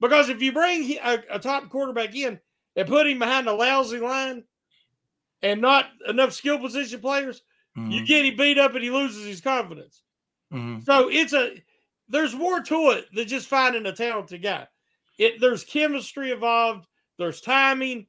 [0.04, 2.38] Because if you bring a, a top quarterback in
[2.76, 4.44] and put him behind a lousy line
[5.42, 7.40] and not enough skill position players,
[7.74, 10.02] you get him beat up and he loses his confidence.
[10.52, 10.80] Mm-hmm.
[10.80, 11.54] So it's a
[12.06, 14.68] there's more to it than just finding a talented guy.
[15.18, 16.86] It there's chemistry involved,
[17.18, 18.06] there's timing,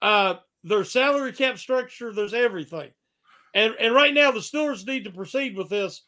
[0.00, 2.92] uh, there's salary cap structure, there's everything.
[3.52, 6.02] And and right now the Steelers need to proceed with this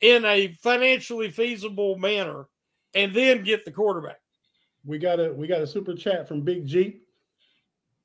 [0.00, 2.46] in a financially feasible manner
[2.94, 4.20] and then get the quarterback.
[4.84, 7.00] We got a we got a super chat from Big G.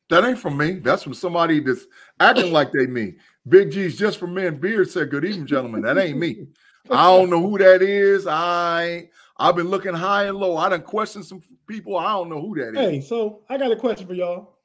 [0.09, 0.73] That ain't from me.
[0.73, 1.87] That's from somebody that's
[2.19, 3.15] acting like they me.
[3.47, 4.57] Big G's just for men.
[4.59, 6.47] Beard said, "Good evening, gentlemen." That ain't me.
[6.89, 8.27] I don't know who that is.
[8.27, 10.57] I I've been looking high and low.
[10.57, 11.97] I done questioned some people.
[11.97, 12.77] I don't know who that is.
[12.77, 14.57] Hey, so I got a question for y'all.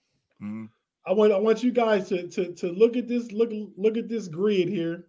[0.42, 0.68] Mhm.
[1.06, 4.08] I want I want you guys to to to look at this look look at
[4.08, 5.06] this grid here.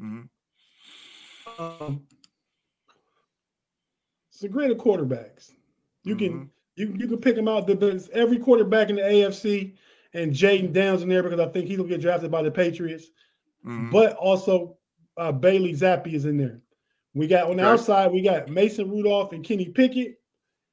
[0.00, 0.28] Mhm.
[1.58, 2.06] Um,
[4.30, 5.52] it's a grid of quarterbacks.
[6.04, 7.66] You can you you can pick them out.
[7.66, 9.74] There's every quarterback in the AFC,
[10.14, 13.06] and Jaden Downs in there because I think he'll get drafted by the Patriots.
[13.66, 13.90] Mhm.
[13.92, 14.76] But also
[15.16, 16.62] uh, Bailey Zappe is in there.
[17.14, 17.72] We got on the Okay.
[17.72, 20.18] outside, we got Mason Rudolph and Kenny Pickett,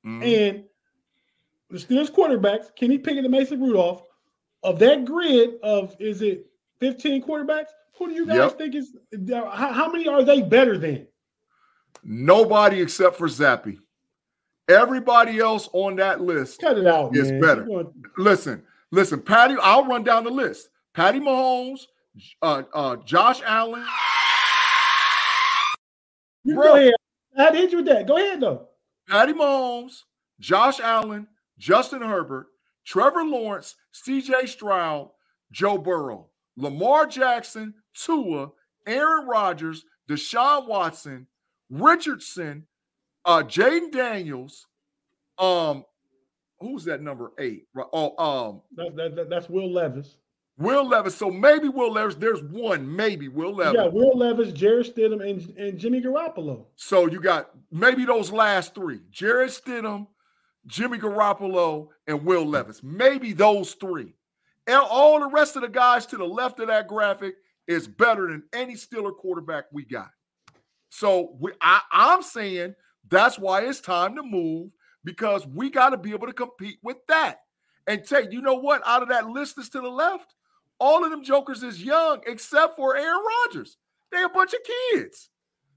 [0.05, 0.23] Mhm.
[0.23, 0.63] and
[1.69, 4.03] the Steelers quarterbacks, Kenny Pickett and Mason Rudolph.
[4.63, 6.47] Of that grid of is it
[6.79, 7.67] 15 quarterbacks?
[7.97, 8.57] Who do you guys Yep.
[8.57, 8.95] think is
[9.35, 11.07] how, how many are they better than?
[12.03, 13.77] Nobody except for Zappe.
[14.69, 17.41] Everybody else on that list Cut it out, is man.
[17.41, 17.67] better.
[18.17, 19.55] Listen, listen, Patty.
[19.61, 20.69] I'll run down the list.
[20.93, 21.81] Patty Mahomes,
[22.41, 23.85] uh, uh, Josh Allen.
[26.43, 26.63] You Bro.
[26.63, 26.93] go ahead.
[27.37, 28.07] I hit you with that.
[28.07, 28.67] Go ahead though.
[29.07, 30.01] Patty Mahomes,
[30.39, 31.27] Josh Allen,
[31.57, 32.47] Justin Herbert,
[32.85, 35.11] Trevor Lawrence, CJ Stroud,
[35.51, 36.27] Joe Burrow,
[36.57, 38.49] Lamar Jackson, Tua,
[38.85, 41.27] Aaron Rodgers, Deshaun Watson,
[41.69, 42.66] Richardson,
[43.27, 44.65] uh, Jayden Daniels,
[45.37, 45.85] um,
[46.59, 47.67] who's that number eight?
[47.93, 50.17] Oh, um, That, that, that- that's Will Levis.
[50.59, 51.15] Will Levis.
[51.15, 52.15] So maybe Will Levis.
[52.15, 53.75] There's one, maybe Will Levis.
[53.75, 56.65] got Will Levis, Jarrett Stidham, and, and Jimmy Garoppolo.
[56.75, 60.07] So you got maybe those last three: Jarrett Stidham,
[60.65, 62.81] Jimmy Garoppolo, and Will Levis.
[62.81, 64.15] Maybe those three.
[64.65, 67.35] And all the rest of the guys to the left of that graphic
[67.67, 70.09] is better than any Steeler quarterback we got.
[70.89, 72.73] So we, I, I'm saying
[73.09, 74.71] that's why it's time to move
[75.03, 77.39] because we got to be able to compete with that.
[77.87, 78.81] And take, you know what?
[78.85, 80.33] Out of that list that's to the left,
[80.79, 83.77] all of them jokers is young except for Aaron Rodgers.
[84.11, 84.59] They a bunch of
[84.91, 85.29] kids.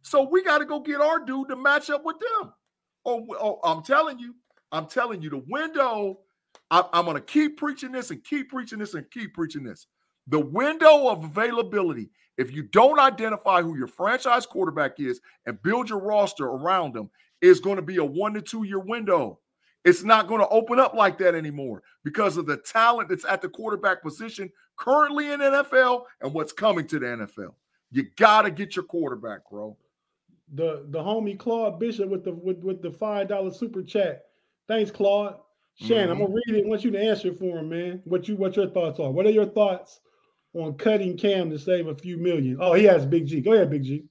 [0.03, 2.53] So we got to go get our dude to match up with them.
[3.05, 4.35] Oh, oh I'm telling you,
[4.73, 6.21] I'm telling you, the window.
[6.71, 9.87] I, I'm going to keep preaching this and keep preaching this and keep preaching this.
[10.27, 12.11] The window of availability.
[12.39, 17.11] If you don't identify who your franchise quarterback is and build your roster around them,
[17.43, 19.39] it's going to be a one to two year window.
[19.85, 23.41] It's not going to open up like that anymore because of the talent that's at
[23.41, 27.55] the quarterback position currently in NFL and what's coming to the NFL.
[27.91, 29.77] You got to get your quarterback, bro.
[30.55, 34.25] The the homie Claude Bishop with the with, with the five dollar super chat.
[34.69, 35.37] Thanks, Claude.
[35.77, 36.25] Shannon, I'm Mm-hmm.
[36.27, 36.67] gonna read it.
[36.67, 38.03] I want you to answer for him, man.
[38.05, 39.11] What you what your thoughts are?
[39.11, 40.01] What are your thoughts
[40.55, 42.59] on cutting Cam to save a few million?
[42.61, 43.41] Oh, he has Big G.
[43.41, 44.05] Go ahead, Big G.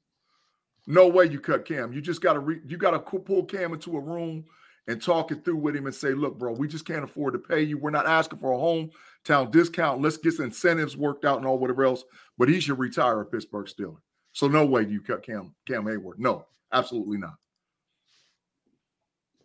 [0.87, 1.93] No way you cut Cam.
[1.93, 4.45] You just got to re- you got to pull Cam into a room
[4.87, 7.39] and talk it through with him and say, "Look, bro, we just can't afford to
[7.39, 7.77] pay you.
[7.77, 10.01] We're not asking for a hometown discount.
[10.01, 12.03] Let's get some incentives worked out and all whatever else.
[12.37, 13.97] But he should retire a Pittsburgh Steeler.
[14.31, 16.17] So no way you cut Cam Cam Heyward.
[16.17, 17.35] No, absolutely not.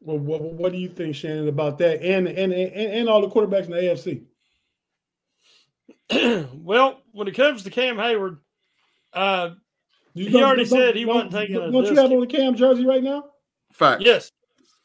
[0.00, 3.28] Well, what, what do you think, Shannon, about that, and and and, and all the
[3.28, 4.22] quarterbacks in the AFC?
[6.54, 8.38] well, when it comes to Cam Heyward,
[9.12, 9.50] uh,
[10.14, 11.72] you he already said he wasn't taking don't, a.
[11.72, 13.24] Don't you have on the Cam jersey right now?
[13.72, 14.02] Fact.
[14.02, 14.30] Yes.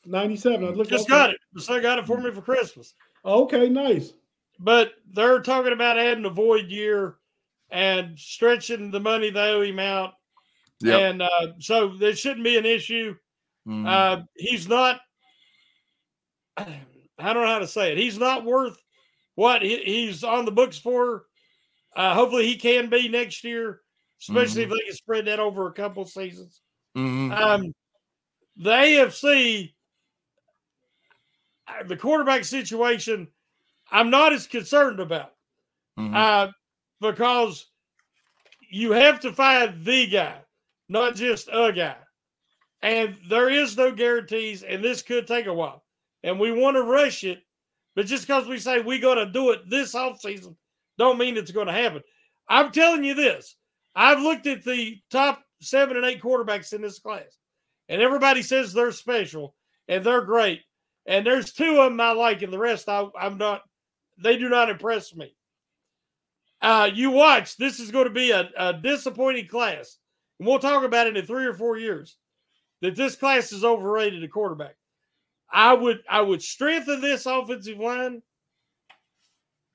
[0.05, 0.65] Ninety-seven.
[0.65, 1.37] I looked Just got it.
[1.57, 2.95] So got it for me for Christmas.
[3.23, 4.13] Okay, nice.
[4.59, 7.17] But they're talking about adding a void year
[7.69, 10.13] and stretching the money they owe him out.
[10.81, 10.99] Yep.
[10.99, 13.15] And uh, so there shouldn't be an issue.
[13.67, 13.87] Mhm.
[13.87, 14.99] Uh, he's not.
[16.57, 17.97] I don't know how to say it.
[17.97, 18.81] He's not worth
[19.39, 21.23] what he, he's on the books for.
[21.95, 23.79] Uh, hopefully, he can be next year,
[24.21, 26.61] especially if they can spread that over a couple of seasons.
[26.97, 27.31] Mhm.
[27.31, 27.73] Um,
[28.57, 29.73] the AFC,
[31.69, 33.29] uh, the quarterback situation,
[33.89, 35.33] I'm not as concerned about
[35.97, 36.13] Mhm.
[36.13, 36.51] uh,
[36.99, 37.65] because
[38.69, 40.41] you have to find the guy,
[40.89, 41.95] not just a guy.
[42.81, 45.85] And there is no guarantees, and this could take a while.
[46.23, 47.41] And we want to rush it,
[47.99, 50.55] but just because we say we're going to do it this offseason,
[50.97, 52.01] don't mean it's going to happen.
[52.47, 53.57] I'm telling you this.
[53.93, 57.37] I've looked at the top seven and eight quarterbacks in this class,
[57.89, 59.53] and everybody says they're special
[59.89, 60.61] and they're great.
[61.07, 63.63] And there's two of them I like, and the rest I, I'm not.
[64.17, 65.35] They do not impress me.
[66.61, 67.57] Uh, you watch.
[67.57, 69.97] This is going to be a, a disappointing class,
[70.39, 72.15] and we'll talk about it in three or four years.
[72.81, 74.77] That this class is overrated at quarterback.
[75.51, 78.21] I would I would strengthen this offensive line.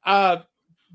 [0.05, 0.39] Uh,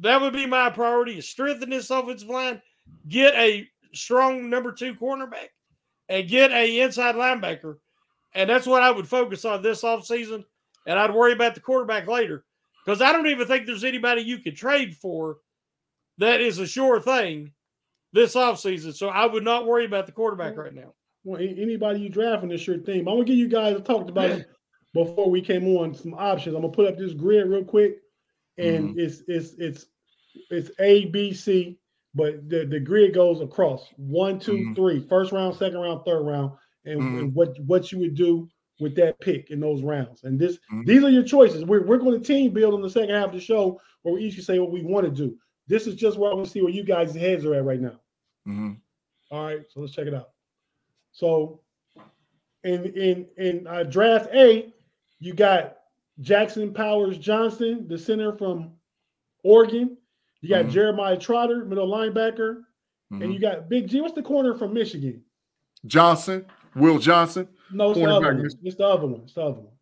[0.01, 2.61] that would be my priority: is strengthen this offensive line,
[3.07, 5.49] get a strong number two cornerback,
[6.07, 7.77] and get a inside linebacker.
[8.33, 10.45] And that's what I would focus on this offseason.
[10.85, 12.45] And I'd worry about the quarterback later.
[12.85, 15.37] Because I don't even think there's anybody you could trade for
[16.17, 17.51] that is a sure thing
[18.13, 18.95] this offseason.
[18.95, 20.93] So I would not worry about the quarterback right now.
[21.23, 23.03] Well, anybody you drafting is your thing.
[23.03, 23.75] But I'm gonna give you guys.
[23.75, 24.49] I talked about it
[24.93, 25.93] before we came on.
[25.93, 26.55] Some options.
[26.55, 27.97] I'm gonna put up this grid real quick,
[28.57, 29.85] and it's it's it's
[30.49, 31.77] it's A B C,
[32.15, 36.51] but the the grid goes across one, two, three, first round, second round, third round,
[36.85, 38.47] and, and what what you would do
[38.79, 40.23] with that pick in those rounds.
[40.23, 41.65] And this these are your choices.
[41.65, 44.21] We're we're going to team build on the second half of the show where we
[44.23, 45.37] each can say what we want to do.
[45.67, 47.81] This is just where I want to see where you guys' heads are at right
[47.81, 47.99] now.
[48.47, 48.77] Mhm.
[49.31, 50.29] All right, so let's check it out.
[51.11, 51.61] So,
[52.63, 54.73] in in in uh, draft A,
[55.19, 55.77] you got
[56.21, 58.71] Jackson Powers Johnson, the center from
[59.43, 59.97] Oregon.
[60.41, 60.71] You got Mhm.
[60.71, 62.63] Jeremiah Trotter, middle linebacker,
[63.11, 63.23] Mhm.
[63.23, 64.01] and you got Big G.
[64.01, 65.23] What's the corner from Michigan?
[65.85, 67.47] Johnson, Will Johnson.
[67.71, 68.45] No, it's the other one.
[68.63, 69.21] It's the other one.
[69.21, 69.73] It's the other one.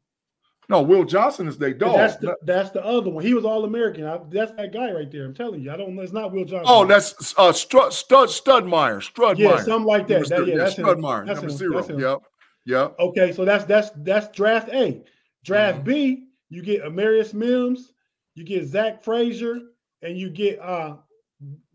[0.70, 1.96] No, Will Johnson is their dog.
[1.96, 3.24] That's the that's the other one.
[3.24, 4.04] He was all American.
[4.30, 5.24] That's that guy right there.
[5.26, 5.72] I'm telling you.
[5.72, 6.02] I don't know.
[6.02, 6.66] It's not Will Johnson.
[6.68, 9.00] oh, that's uh, Strud, Stud Studmeyer.
[9.00, 9.38] Studmeyer.
[9.38, 10.28] yeah, something like that.
[10.28, 10.76] That- yeah, that's.
[10.76, 11.26] Studmeyer.
[11.26, 11.58] That's Number him.
[11.58, 11.74] zero.
[11.76, 12.00] That's him.
[12.00, 12.20] Yep.
[12.66, 12.96] Yep.
[13.00, 15.02] Okay, so that's that's that's draft A.
[15.48, 15.86] Draft Mm-hmm.
[15.90, 17.94] B, you get Amarius Mims,
[18.36, 19.60] you get Zach Frazier,
[20.04, 20.98] and you get uh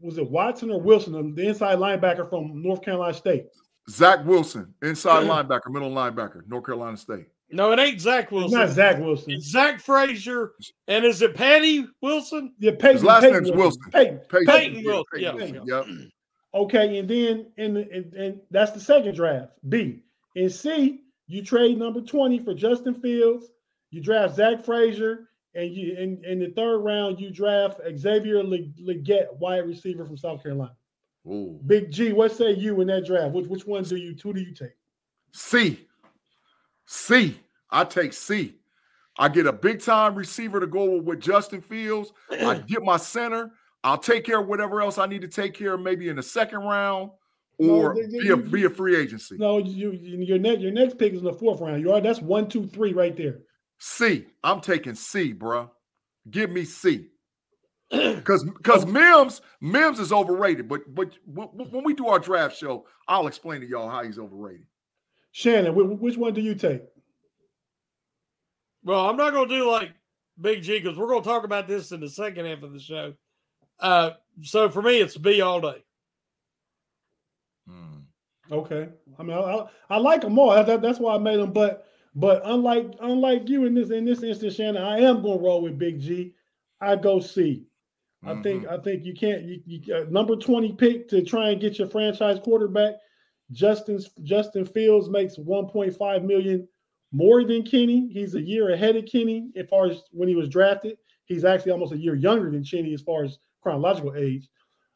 [0.00, 3.46] was it Watson or Wilson, the inside linebacker from North Carolina State.
[3.90, 7.26] Zach Wilson, inside linebacker, middle linebacker, North Carolina State.
[7.50, 8.58] No, it ain't Zach Wilson.
[8.58, 9.32] not Zach Wilson.
[9.32, 10.52] It's Zach Frazier.
[10.88, 12.54] And is it Patty Wilson?
[12.58, 13.82] Yeah, Payton, His last Payton name's Wilson.
[13.92, 14.20] Payton.
[14.30, 15.74] Payton, Payton yeah, Wilson, Payton yeah.
[15.80, 16.08] Wilson, Yep.
[16.54, 19.52] Okay, and then in the and, and that's the second draft.
[19.70, 20.02] B.
[20.34, 23.46] In C, you trade number 20 for Justin Fields,
[23.92, 28.58] you draft Zach Frazier, and you in, in the third round, you draft Xavier Le-
[28.82, 30.74] Legette, wide receiver from South Carolina.
[31.28, 31.60] Ooh.
[31.66, 33.32] Big G, what say you in that draft?
[33.34, 34.76] Which which one do you who do you take?
[35.32, 35.78] C.
[36.86, 37.36] C.
[37.70, 38.56] I take C.
[39.18, 42.12] I get a big time receiver to go with Justin Fields.
[42.30, 43.52] I get my center.
[43.84, 46.22] I'll take care of whatever else I need to take care of, maybe in the
[46.22, 47.10] second round
[47.58, 49.36] or No, they- they- be, a, be a free agency.
[49.38, 51.82] No, you, you your next your next pick is in the fourth round.
[51.82, 53.40] You are that's one, two, three right there.
[53.84, 54.26] C.
[54.44, 55.68] I'm taking C, bruh.
[56.30, 57.08] Give me C.
[57.90, 62.56] Because because Mims Mims is overrated, but but w- w- when we do our draft
[62.56, 64.66] show, I'll explain to y'all how he's overrated.
[65.32, 66.82] Shannon, wh- which one do you take?
[68.84, 69.90] Well, I'm not going to do like
[70.40, 72.78] Big G because we're going to talk about this in the second half of the
[72.80, 73.14] show.
[73.80, 74.12] Uh,
[74.42, 75.82] so for me, it's B all day.
[78.50, 80.50] Okay, I mean, I, I, I like them all.
[80.54, 81.52] That, that- that's why I made them.
[81.52, 85.44] But but unlike unlike you in this in this instance, Shannon, I am going to
[85.44, 86.34] roll with Big G.
[86.80, 87.64] I go C.
[88.24, 91.60] I think I think you can't you, you uh, number twenty pick to try and
[91.60, 92.94] get your franchise quarterback.
[93.50, 96.68] Justin Justin Fields makes one point five million
[97.10, 98.08] more than Kenny.
[98.12, 100.98] He's a year ahead of Kenny as far as when he was drafted.
[101.24, 104.48] He's actually almost a year younger than Kenny as far as chronological age.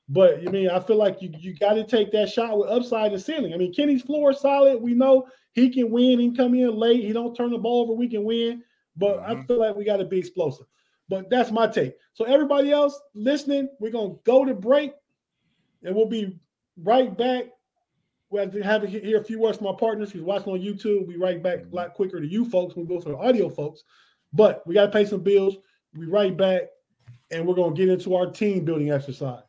[0.09, 3.13] But I mean, I feel like you you got to take that shot with upside
[3.13, 3.53] and ceiling.
[3.53, 4.81] I mean, Kenny's floor is solid.
[4.81, 6.21] We know he can win.
[6.21, 7.05] He can come in late.
[7.05, 7.93] He don't turn the ball over.
[7.93, 8.63] We can win.
[8.97, 9.41] But mm-hmm.
[9.41, 10.67] I feel like we got to be explosive.
[11.09, 11.95] But that's my take.
[12.15, 14.93] So everybody else listening, we're gonna go to break,
[15.83, 16.39] and we'll be
[16.83, 17.45] right back.
[18.31, 20.61] We have to have to hear a few words from our partners who's watching on
[20.61, 21.01] YouTube.
[21.01, 23.17] We'll be right back a lot quicker to you folks when we go to the
[23.17, 23.83] audio folks.
[24.33, 25.57] But we got to pay some bills.
[25.95, 26.63] We'll be right back,
[27.31, 29.46] and we're gonna get into our team building exercise.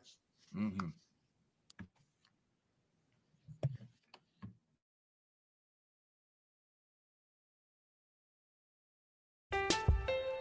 [0.58, 0.88] Mm-hmm.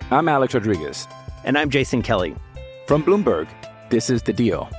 [0.09, 1.07] I'm Alex Rodriguez.
[1.43, 2.36] And I'm Jason Kelly.
[2.88, 3.47] From Bloomberg,
[3.89, 4.70] this is The Deal.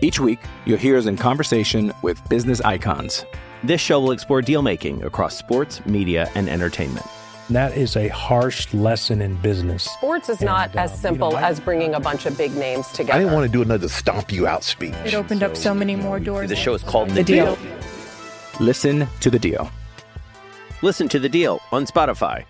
[0.00, 3.24] Each week, you'll hear us in conversation with business icons.
[3.62, 7.06] This show will explore deal making across sports, media, and entertainment.
[7.50, 9.84] That is a harsh lesson in business.
[9.84, 12.86] Sports is not and, as simple you know, as bringing a bunch of big names
[12.88, 13.14] together.
[13.14, 14.94] I didn't want to do another stomp you out speech.
[15.04, 16.48] It opened so, up so many more doors.
[16.48, 17.56] The show is called The, the deal.
[17.56, 17.76] deal.
[18.60, 19.70] Listen to the deal.
[20.82, 22.44] Listen to the deal on Spotify.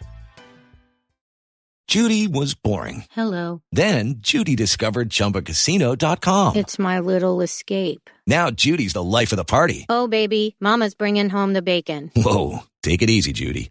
[1.88, 3.04] Judy was boring.
[3.10, 3.60] Hello.
[3.72, 6.56] Then Judy discovered chumbacasino.com.
[6.56, 8.08] It's my little escape.
[8.26, 9.84] Now Judy's the life of the party.
[9.88, 12.10] Oh, baby, Mama's bringing home the bacon.
[12.16, 12.60] Whoa.
[12.82, 13.70] Take it easy, Judy.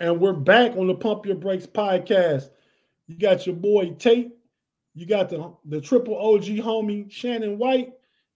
[0.00, 2.50] And we're back on the Pump Your Brakes podcast.
[3.06, 4.32] You got your boy Tate,
[4.94, 7.92] you got the, the triple OG homie Shannon White,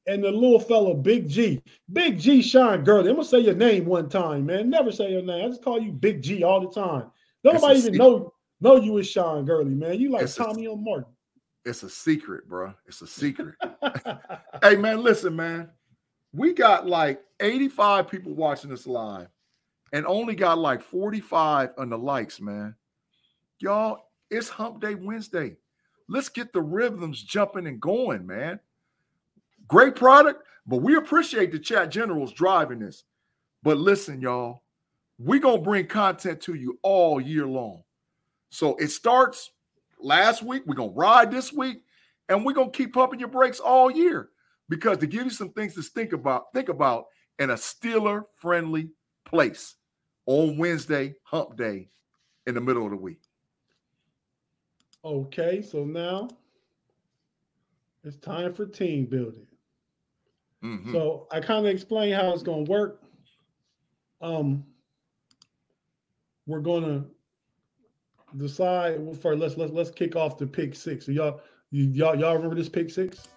[0.06, 1.60] and the little fella Big G.
[1.92, 3.10] Big G Sean Gurley.
[3.10, 4.70] I'm gonna say your name one time, man.
[4.70, 5.44] Never say your name.
[5.44, 7.10] I just call you Big G all the time.
[7.42, 9.98] Nobody even know know you as Sean Gurley, man.
[9.98, 11.12] You like it's Tommy a, on Martin.
[11.64, 12.72] It's a secret, bro.
[12.86, 13.56] It's a secret.
[14.62, 15.70] hey man, listen, man.
[16.32, 19.28] We got like 85 people watching this live
[19.92, 22.74] and only got like 45 on the likes, man.
[23.60, 23.98] Y'all,
[24.30, 25.56] it's hump day Wednesday.
[26.08, 28.60] Let's get the rhythms jumping and going, man.
[29.66, 33.04] Great product, but we appreciate the chat generals driving this.
[33.62, 34.62] But listen, y'all,
[35.18, 37.82] we're going to bring content to you all year long.
[38.50, 39.50] So it starts
[40.00, 40.62] last week.
[40.64, 41.82] We're going to ride this week,
[42.28, 44.30] and we're going to keep pumping your brakes all year
[44.68, 47.06] because to give you some things to think about, think about
[47.38, 48.90] in a Steeler friendly
[49.24, 49.74] place
[50.28, 51.88] on Wednesday, hump day,
[52.46, 53.22] in the middle of the week.
[55.02, 56.28] Okay, so now
[58.04, 59.46] it's time for team building.
[60.62, 60.92] Mm-hmm.
[60.92, 63.02] So I kind of explain how it's going to work.
[64.20, 64.64] Um,
[66.46, 69.40] we're going to decide well, first.
[69.40, 71.06] Let's let's let's kick off the pick six.
[71.06, 73.28] So y'all, y'all y'all remember this pick six?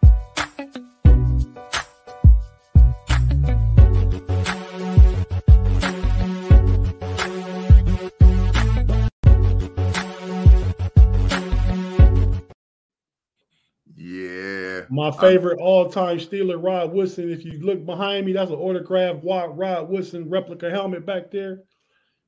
[15.02, 17.32] My favorite all-time Steeler, Rod Woodson.
[17.32, 21.64] If you look behind me, that's an autographed Rod Woodson replica helmet back there.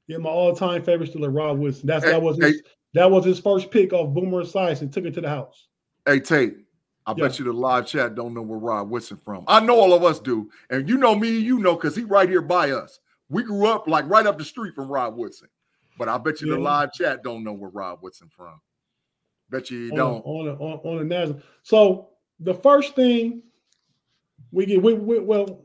[0.08, 1.86] Yeah, my all-time favorite Steeler, Rod Woodson.
[1.86, 2.62] That's that was his, hey,
[2.96, 5.68] that was his first pick off Boomer Esiason and took it to the house.
[6.08, 6.56] Hey Tate,
[7.06, 7.28] I yeah.
[7.28, 9.44] bet you the live chat don't know where Rod Woodson from.
[9.48, 12.28] I know all of us do, and you know me, you know, because he right
[12.28, 13.00] here by us.
[13.30, 15.50] We grew up like right up the street from Rod Woodson,
[16.00, 16.56] but I bet you yeah.
[16.56, 18.60] the live chat don't know where Rod Woodson from.
[19.52, 21.40] Bet you, you on, don't on on, on the national.
[21.62, 22.10] So
[22.40, 23.44] the first thing
[24.52, 25.64] we get, we, we, well,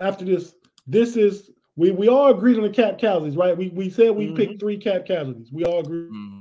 [0.00, 0.54] after this,
[0.86, 3.56] this is we we all agreed on the cap casualties, right?
[3.56, 4.36] We we said we mm-hmm.
[4.36, 5.52] picked three cap casualties.
[5.52, 6.02] We all agree.
[6.02, 6.38] Mm-hmm.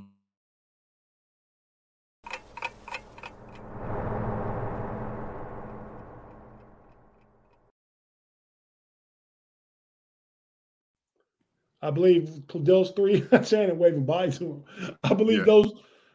[11.82, 14.98] I believe those three, Shannon waving bye to him.
[15.04, 15.46] I believe yeah.
[15.46, 15.74] those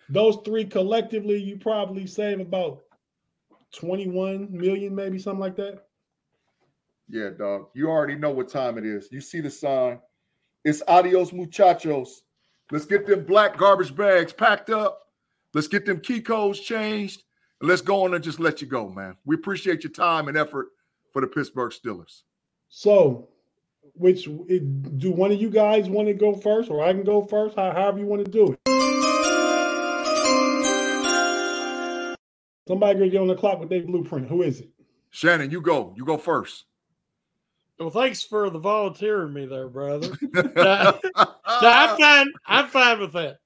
[0.09, 2.83] those three collectively, you probably save about
[3.73, 5.85] 21 million, maybe something like that.
[7.09, 7.69] Yeah, dog.
[7.75, 9.09] You already know what time it is.
[9.11, 9.99] You see the sign.
[10.65, 12.23] It's adios, muchachos.
[12.71, 15.01] Let's get them black garbage bags packed up.
[15.53, 17.23] Let's get them key codes changed.
[17.61, 19.17] And let's go on and just let you go, man.
[19.25, 20.69] We appreciate your time and effort
[21.13, 22.23] for the Pittsburgh Steelers.
[22.69, 23.29] So,
[23.95, 27.57] which do one of you guys want to go first, or I can go first?
[27.57, 28.62] However you want to do it.
[32.69, 34.29] Somebody gonna get on the clock with their blueprint.
[34.29, 34.69] Who is it?
[35.11, 35.93] Shannon, you go.
[35.97, 36.65] You go first.
[37.79, 40.17] Well, thanks for the volunteering me there, brother.
[40.33, 42.27] no, no, I'm fine.
[42.47, 43.39] I'm fine with that.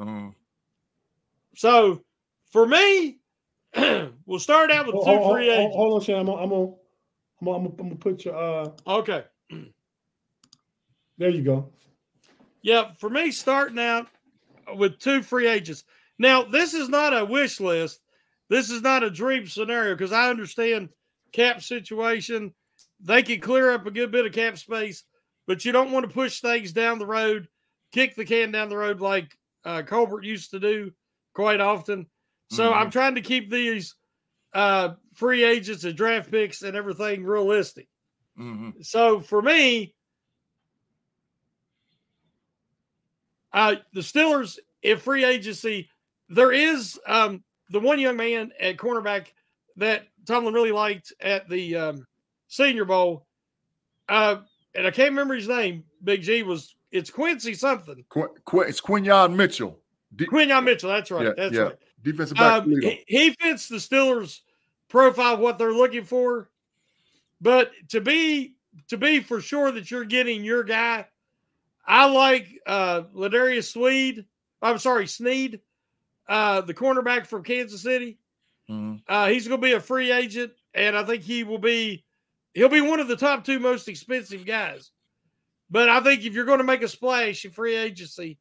[0.00, 0.30] Uh,
[1.54, 2.02] So
[2.50, 3.18] for me,
[4.26, 5.76] we'll start out with Hold, two free hold- agents.
[5.76, 6.20] hold on, Shannon.
[6.20, 6.72] I'm gonna, I'm gonna,
[7.40, 8.36] I'm gonna, I'm gonna put your.
[8.36, 9.24] uh Okay.
[11.18, 11.68] There you go.
[12.62, 14.06] Yeah, for me, starting out
[14.76, 15.84] with two free agents.
[16.18, 18.00] Now, this is not a wish list.
[18.48, 20.88] This is not a dream scenario because I understand
[21.32, 22.54] cap situation.
[23.00, 25.04] They can clear up a good bit of cap space,
[25.46, 27.48] but you don't want to push things down the road,
[27.92, 30.92] kick the can down the road like uh, Colbert used to do
[31.34, 32.06] quite often.
[32.50, 33.94] So I'm trying to keep these
[34.54, 37.88] uh, free agents and draft picks and everything realistic.
[38.38, 38.84] mhm.
[38.84, 39.94] So for me,
[43.52, 45.90] uh, the Steelers, if free agency,
[46.30, 49.26] there is um, the one young man at cornerback
[49.76, 52.06] that Tomlin really liked at the um,
[52.48, 53.26] Senior Bowl,
[54.08, 54.36] uh,
[54.74, 55.84] and I can't remember his name.
[56.02, 58.04] Big G was it's Quincy something.
[58.08, 59.78] Qu- Qu- it's Quinyon Mitchell.
[60.16, 60.90] D- Quinyon Mitchell.
[60.90, 61.26] That's right.
[61.26, 61.62] yeah, that's yeah.
[61.62, 61.78] right.
[62.02, 62.62] Defensive back.
[62.62, 64.40] Um, he, he fits the Steelers'
[64.88, 66.50] profile, of what they're looking for.
[67.40, 68.54] But to be
[68.88, 71.06] to be for sure that you're getting your guy,
[71.86, 74.24] I like uh Ladarius Swede.
[74.60, 75.60] I'm sorry, Sneed,
[76.28, 78.18] uh, the cornerback from Kansas City.
[78.70, 79.02] Mhm.
[79.08, 82.04] Uh, he's going to be a free agent, and I think he will be.
[82.54, 84.90] He'll be one of the top two most expensive guys.
[85.70, 88.38] But I think if you're going to make a splash in free agency,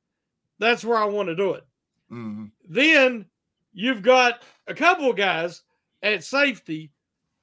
[0.60, 1.66] that's where I want to do it.
[2.12, 2.52] Mhm.
[2.68, 3.26] Then
[3.74, 5.62] you've got a couple of guys
[6.02, 6.92] at safety,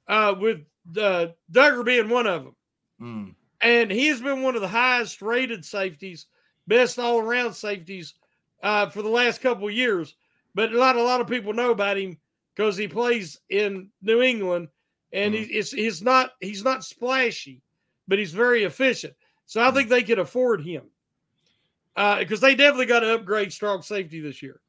[0.09, 0.67] uh, with
[0.97, 2.57] uh, Dugger being one of them.
[3.01, 3.35] Mm.
[3.61, 6.27] And he has been one of the highest rated safeties,
[6.67, 8.15] best all around safeties
[8.63, 10.15] uh, for the last couple of years.
[10.55, 12.17] But not a lot of people know about him
[12.55, 14.69] because he plays in New England
[15.13, 17.63] and he, it's, he's not he's not splashy,
[18.09, 19.15] but he's very efficient.
[19.47, 20.83] So I think they could afford him
[21.95, 24.61] because they definitely got to upgrade strong safety this year.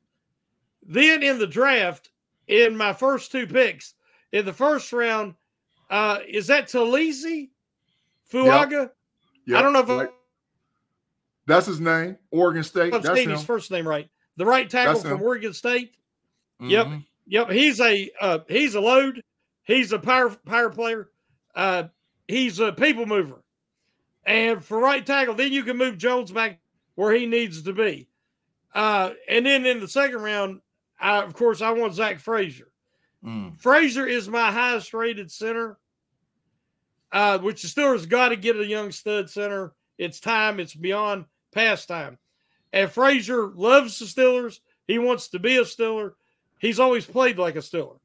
[0.85, 2.11] Then in the draft,
[2.47, 3.95] in my first two picks,
[4.31, 5.33] in the first round,
[5.89, 7.49] uh, is that Taliese
[8.31, 8.91] Fuaga?
[9.47, 10.09] Yep, I don't know if right.
[11.47, 12.17] That's his name.
[12.31, 12.93] Oregon State.
[12.93, 14.09] I'm That's his first name right.
[14.37, 15.21] The right tackle That's from him.
[15.21, 15.95] Oregon State.
[16.61, 17.05] Yep, Mhm.
[17.27, 17.49] yep.
[17.49, 19.21] He's a uh, he's a load.
[19.63, 21.09] He's a power power player.
[21.53, 21.85] Uh,
[22.27, 23.43] he's a people mover.
[24.25, 26.59] And for right tackle, then you can move Jones back
[26.95, 28.07] where he needs to be.
[28.73, 30.61] Uh, and then in the second round,
[30.99, 32.71] I, of course, I want Zach Frazier.
[33.23, 33.57] Mm.
[33.59, 35.77] Frazier is my highest rated center,
[37.11, 39.73] uh, which the Steelers got to get a young stud center.
[39.97, 40.59] It's time.
[40.59, 42.17] It's beyond past time.
[42.75, 44.59] And Frazier loves the Steelers.
[44.85, 46.11] He wants to be a Steeler.
[46.59, 47.97] He's always played like a Steeler.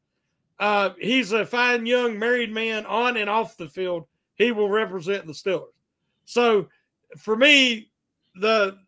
[0.60, 4.06] Uh, he's a fine young married man on and off the field.
[4.36, 5.72] He will represent the Steelers.
[6.24, 6.68] So
[7.18, 7.90] for me,
[8.36, 8.78] the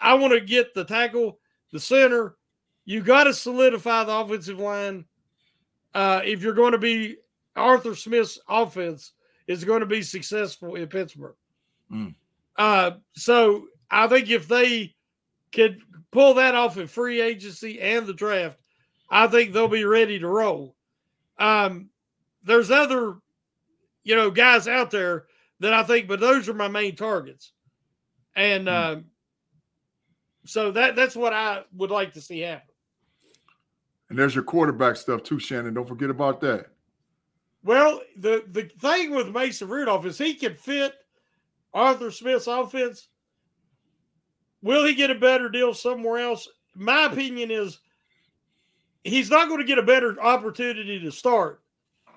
[0.00, 1.38] I want to get the tackle,
[1.72, 2.36] the center.
[2.84, 5.04] You got to solidify the offensive line.
[5.94, 7.16] Uh, if you're going to be
[7.56, 9.12] Arthur Smith's offense
[9.48, 11.34] is going to be successful in Pittsburgh.
[11.90, 12.14] Mm.
[12.56, 14.94] Uh, so I think if they
[15.54, 15.80] could
[16.10, 18.58] pull that off in free agency and the draft,
[19.08, 20.74] I think they'll be ready to roll.
[21.38, 21.90] Um,
[22.42, 23.16] there's other,
[24.02, 25.24] you know, guys out there
[25.60, 27.52] that I think, but those are my main targets.
[28.36, 29.04] And um,
[30.44, 32.68] so that that's what I would like to see happen.
[34.10, 35.74] And there's your quarterback stuff too, Shannon.
[35.74, 36.66] Don't forget about that.
[37.62, 40.94] Well, the the thing with Mason Rudolph is he can fit
[41.72, 43.08] Arthur Smith's offense.
[44.64, 46.48] Will he get a better deal somewhere else?
[46.74, 47.78] My opinion is
[49.04, 51.60] he's not going to get a better opportunity to start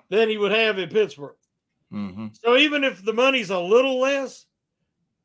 [0.08, 1.36] than he would have in Pittsburgh.
[1.92, 2.28] Mm-hmm.
[2.32, 4.46] So even if the money's a little less,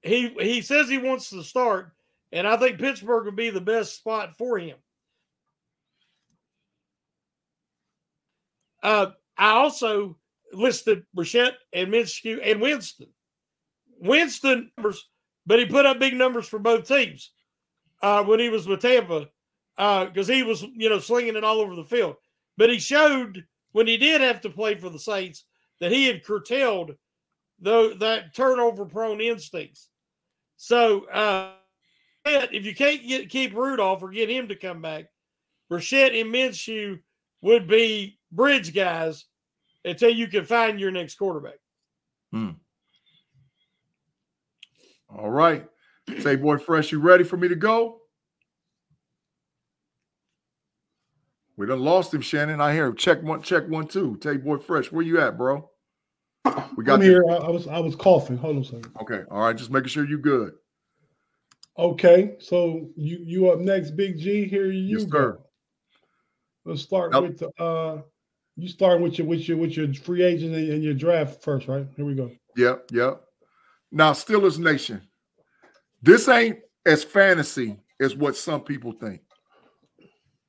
[0.02, 1.94] he he says he wants to start,
[2.34, 4.76] and I think Pittsburgh would be the best spot for him.
[8.84, 10.18] Uh, I also
[10.52, 13.08] listed Brissett and Minshew and Winston.
[13.98, 15.08] Winston numbers,
[15.46, 17.32] but he put up big numbers for both teams
[18.02, 19.30] uh, when he was with Tampa.
[19.76, 22.16] because he was, you know, slinging it all over the field.
[22.58, 25.46] But he showed when he did have to play for the Saints
[25.80, 26.96] that he had curtailed
[27.64, 29.90] though that turnover prone instincts.
[30.58, 31.54] So uh,
[32.26, 35.06] if you can't get keep Rudolph or get him to come back,
[35.72, 37.00] Brissett and Minshew
[37.42, 39.26] would be bridge guys
[39.84, 41.60] until you can find your next quarterback.
[42.32, 42.52] Hmm.
[45.18, 45.66] All right.
[46.20, 48.02] Say, boy, fresh, you ready for me to go?
[51.56, 52.60] We done lost him, Shannon.
[52.60, 52.96] I hear him.
[52.96, 54.18] Check one, check one, two.
[54.18, 54.92] Tay boy fresh.
[54.92, 55.70] Where you at, bro?
[56.76, 57.24] We got I'm here.
[57.30, 58.38] I, I was I was coughing.
[58.38, 58.92] Hold on a second.
[59.02, 59.22] Okay.
[59.30, 59.56] All right.
[59.56, 60.54] Just making sure you good.
[61.78, 62.36] Okay.
[62.40, 64.46] So you you up next, Big G.
[64.46, 65.20] Here you yes, go.
[65.20, 65.40] Sir.
[66.66, 67.22] Let's start yep.
[67.22, 68.02] with the uh
[68.56, 71.88] you start with your with your with your free agent and your draft first, right?
[71.96, 72.32] Here we go.
[72.58, 73.22] Yep, yep.
[73.94, 75.08] Now, Steelers Nation,
[76.02, 79.22] this ain't as fantasy as what some people think.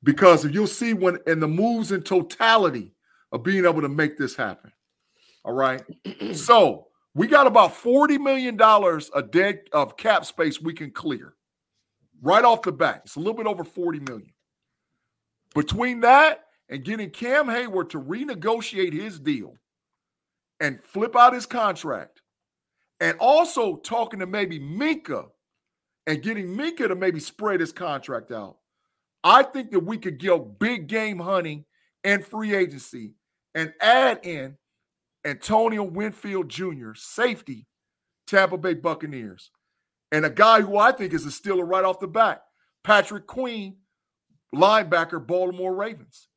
[0.03, 2.91] Because if you'll see when in the moves in totality
[3.31, 4.71] of being able to make this happen.
[5.43, 5.83] All right.
[6.33, 11.35] so we got about $40 million a dead of cap space we can clear
[12.23, 13.03] right off the bat.
[13.05, 14.33] It's a little bit over 40 million.
[15.53, 19.55] Between that and getting Cam Heyward to renegotiate his deal
[20.59, 22.14] and flip out his contract,
[22.99, 25.27] and also talking to maybe Minkah
[26.07, 28.57] and getting Minkah to maybe spread his contract out,
[29.23, 31.65] I think that we could go big game hunting
[32.03, 33.15] and free agency
[33.55, 34.57] and add in
[35.25, 37.65] Antonio Winfield Jr., safety,
[38.27, 39.49] Tampa Bay Buccaneers,
[40.11, 42.43] and a guy who I think is a Steeler right off the bat,
[42.83, 43.77] Patrick Queen,
[44.53, 46.27] linebacker, Baltimore Ravens.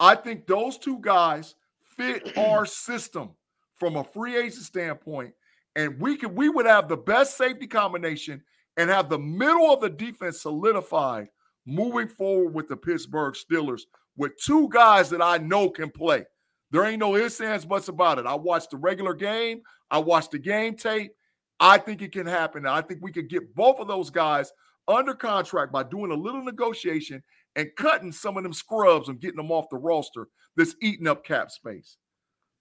[0.00, 1.54] I think those two guys
[1.96, 3.30] fit our system
[3.76, 5.32] from a free agent standpoint,
[5.76, 8.42] and we could we would have the best safety combination
[8.76, 11.28] and have the middle of the defense solidified
[11.66, 13.82] moving forward with the Pittsburgh Steelers
[14.16, 16.24] with two guys that I know can play.
[16.70, 18.26] There ain't no ifs, ands, buts about it.
[18.26, 19.62] I watched the regular game.
[19.90, 21.12] I watched the game tape.
[21.60, 22.66] I think it can happen.
[22.66, 24.52] I think we could get both of those guys
[24.88, 27.22] under contract by doing a little negotiation
[27.56, 31.24] and cutting some of them scrubs and getting them off the roster that's eating up
[31.24, 31.96] cap space.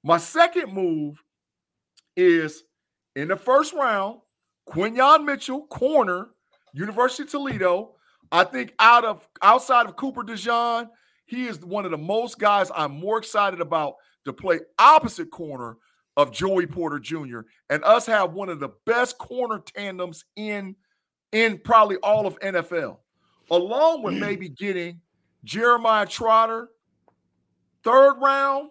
[0.03, 1.21] My second move
[2.15, 2.63] is
[3.15, 4.19] in the first round,
[4.69, 6.29] Quinyon Mitchell, corner,
[6.73, 7.95] University of Toledo.
[8.31, 10.89] I think out of outside of Cooper DeJean,
[11.25, 13.95] he is one of the most guys I'm more excited about
[14.25, 15.77] to play opposite corner
[16.15, 17.41] of Joey Porter Jr.
[17.69, 20.75] and us have one of the best corner tandems in
[21.31, 22.97] in probably all of NFL,
[23.49, 24.19] along with hmm.
[24.19, 25.01] maybe getting
[25.43, 26.69] Jeremiah Trotter
[27.83, 28.69] third round.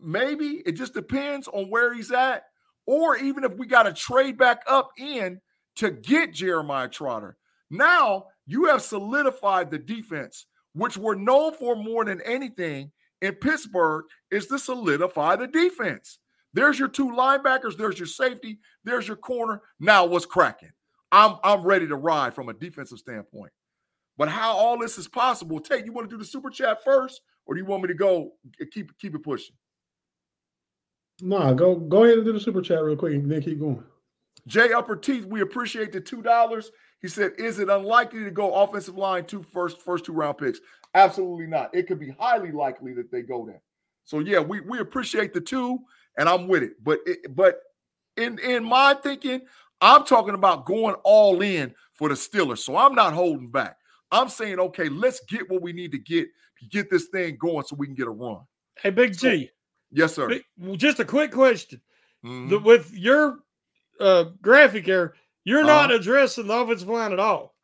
[0.00, 2.44] Maybe it just depends on where he's at,
[2.88, 5.38] or even if we got to trade back up in
[5.76, 7.36] to get Jeremiah Trotter.
[7.68, 14.06] Now you have solidified the defense, which we're known for more than anything in Pittsburgh,
[14.30, 16.18] is to solidify the defense.
[16.54, 19.60] There's your two linebackers, there's your safety, there's your corner.
[19.78, 20.72] Now what's cracking?
[21.12, 23.52] I'm I'm ready to ride from a defensive standpoint.
[24.16, 27.20] But how all this is possible, Tate, you want to do the super chat first,
[27.44, 28.32] or do you want me to go
[28.72, 29.56] keep keep it pushing?
[31.20, 33.82] Nah, go go ahead and do the super chat real quick and then keep going.
[34.46, 36.70] Jay Upper Teeth, we appreciate the two dollars.
[37.00, 40.60] He said, "Is it unlikely to go offensive line two first first two round picks?"
[40.94, 41.74] Absolutely not.
[41.74, 43.62] It could be highly likely that they go there.
[44.04, 45.80] So yeah, we we appreciate the two,
[46.16, 46.82] and I'm with it.
[46.82, 47.60] But it, but
[48.16, 49.42] in in my thinking,
[49.80, 52.58] I'm talking about going all in for the Steelers.
[52.58, 53.76] So I'm not holding back.
[54.10, 56.28] I'm saying, okay, let's get what we need to get
[56.60, 58.40] to get this thing going so we can get a run.
[58.80, 59.50] Hey, Big G.
[59.90, 60.40] Yes, sir.
[60.76, 61.80] Just a quick question.
[62.24, 62.48] Mm-hmm.
[62.48, 63.38] The, with your
[64.00, 65.14] uh, graphic here,
[65.44, 67.54] you're not uh, addressing the offensive line at all.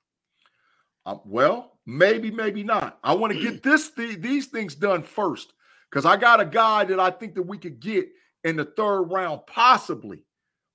[1.05, 2.99] Uh, well, maybe, maybe not.
[3.05, 5.53] I want to get this th- these things done first
[5.91, 8.09] because I got a guy that I think that we could get
[8.43, 10.25] in the third round, possibly,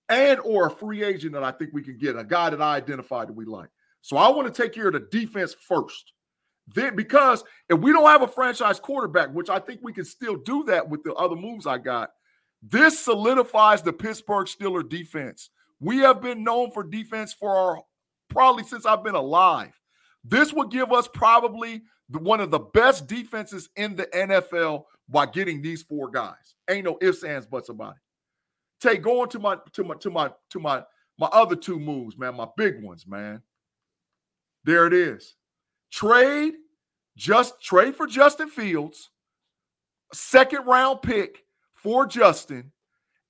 [0.07, 2.75] and or a free agent that I think we can get a guy that I
[2.75, 3.69] identified that we like.
[4.01, 6.13] So I want to take care of the defense first.
[6.76, 10.36] Then, because if we don't have a franchise quarterback, which I think we can still
[10.38, 12.11] do that with the other moves I got,
[12.61, 15.49] this solidifies the Pittsburgh Steeler defense.
[15.80, 17.82] We have been known for defense for our
[18.30, 19.72] probably since I've been alive.
[20.24, 25.26] This would give us probably the, one of the best defenses in the NFL by
[25.26, 26.55] getting these four guys.
[26.70, 28.01] Ain't no ifs, ands, buts about it.
[28.82, 30.84] Take going to my to my to my to my
[31.17, 33.41] my other two moves, man, my big ones, man.
[34.63, 35.36] There it is.
[35.91, 36.53] Trade,
[37.17, 39.09] just trade for Justin Fields,
[40.13, 42.71] second round pick for Justin,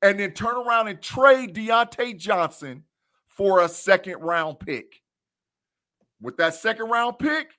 [0.02, 2.84] and then turn around and trade Diontae Johnson
[3.28, 5.02] for a second round pick.
[6.22, 7.52] With that second round pick,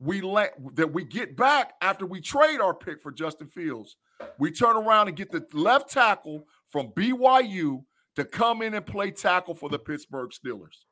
[0.00, 3.96] we let that we get back after we trade our pick for Justin Fields.
[4.38, 7.84] We turn around and get the left tackle from BYU
[8.16, 10.84] to come in and play tackle for the Pittsburgh Steelers.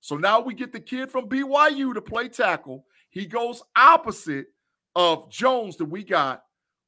[0.00, 2.84] So now we get the kid from BYU to play tackle.
[3.16, 4.48] He goes opposite
[4.94, 6.42] of Jones that we got.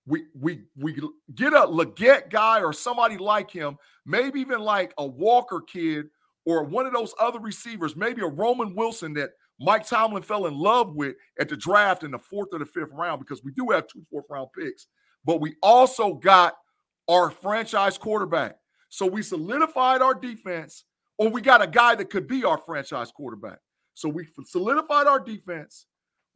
[0.04, 0.92] We we we
[1.34, 6.08] get a Legette guy or somebody like him, maybe even like a Walker kid
[6.44, 10.54] or one of those other receivers, maybe a Roman Wilson that Mike Tomlin fell in
[10.54, 13.70] love with at the draft in the fourth or the fifth round because we do
[13.70, 14.86] have two fourth round picks.
[15.24, 16.58] But we also got
[17.08, 18.56] our franchise quarterback.
[18.90, 20.84] So we solidified our defense,
[21.16, 23.60] or we got a guy that could be our franchise quarterback.
[23.94, 25.86] So we solidified our defense.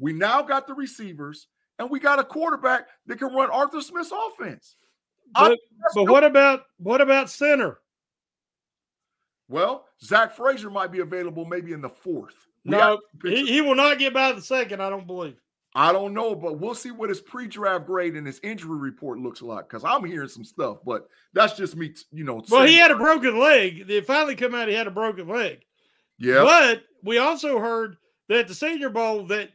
[0.02, 1.46] We now got the receivers,
[1.78, 4.74] and we got a quarterback that can run Arthur Smith's offense.
[5.32, 5.60] But,
[5.94, 7.78] but what about what about center?
[9.48, 12.34] Well, Zach Frazier might be available maybe in the fourth.
[12.64, 15.36] We no, he, he will not get by the second, I don't believe.
[15.76, 19.40] I don't know, but we'll see what his pre-draft grade and his injury report looks
[19.40, 22.42] like because I'm hearing some stuff, but that's just me, you know.
[22.50, 23.86] Well, he had a broken leg.
[23.86, 25.60] They finally come out he had a broken leg.
[26.18, 26.42] Yeah.
[26.42, 27.96] But we also heard
[28.28, 29.50] that the Senior Bowl that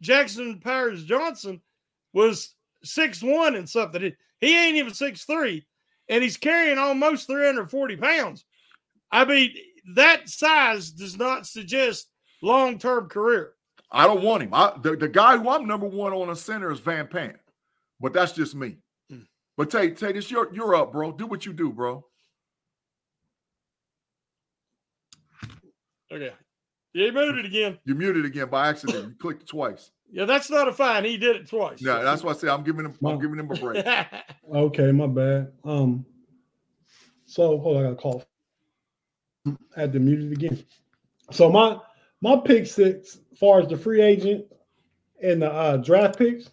[0.00, 1.60] Jackson Powers Johnson
[2.12, 4.12] was six one and something.
[4.40, 5.66] He ain't even six three,
[6.08, 8.44] and he's carrying almost 340 pounds.
[9.10, 9.54] I mean,
[9.94, 12.08] that size does not suggest
[12.42, 13.52] long term career.
[13.90, 14.52] I don't want him.
[14.52, 17.36] I, the, the guy who I'm number one on a center is Van Pran,
[18.00, 18.76] but that's just me.
[19.10, 19.26] Mm.
[19.56, 21.12] But Tate, Tate, it's your you're up, bro.
[21.12, 22.04] Do what you do, bro.
[26.12, 26.32] Okay.
[26.98, 27.78] Yeah, you muted again.
[27.84, 29.08] You muted again by accident.
[29.10, 29.90] You clicked twice.
[30.10, 31.04] Yeah, that's not a fine.
[31.04, 31.82] He did it twice.
[31.82, 32.94] Yeah, that's why I say I'm giving him.
[33.04, 33.86] I'm giving him a break.
[34.54, 35.52] okay, my bad.
[35.66, 36.06] Um,
[37.26, 38.24] so hold on, I got a call.
[39.46, 40.64] I had to mute it again.
[41.30, 41.76] So my
[42.22, 44.46] my pick six, as far as the free agent
[45.22, 46.48] and the uh, draft picks,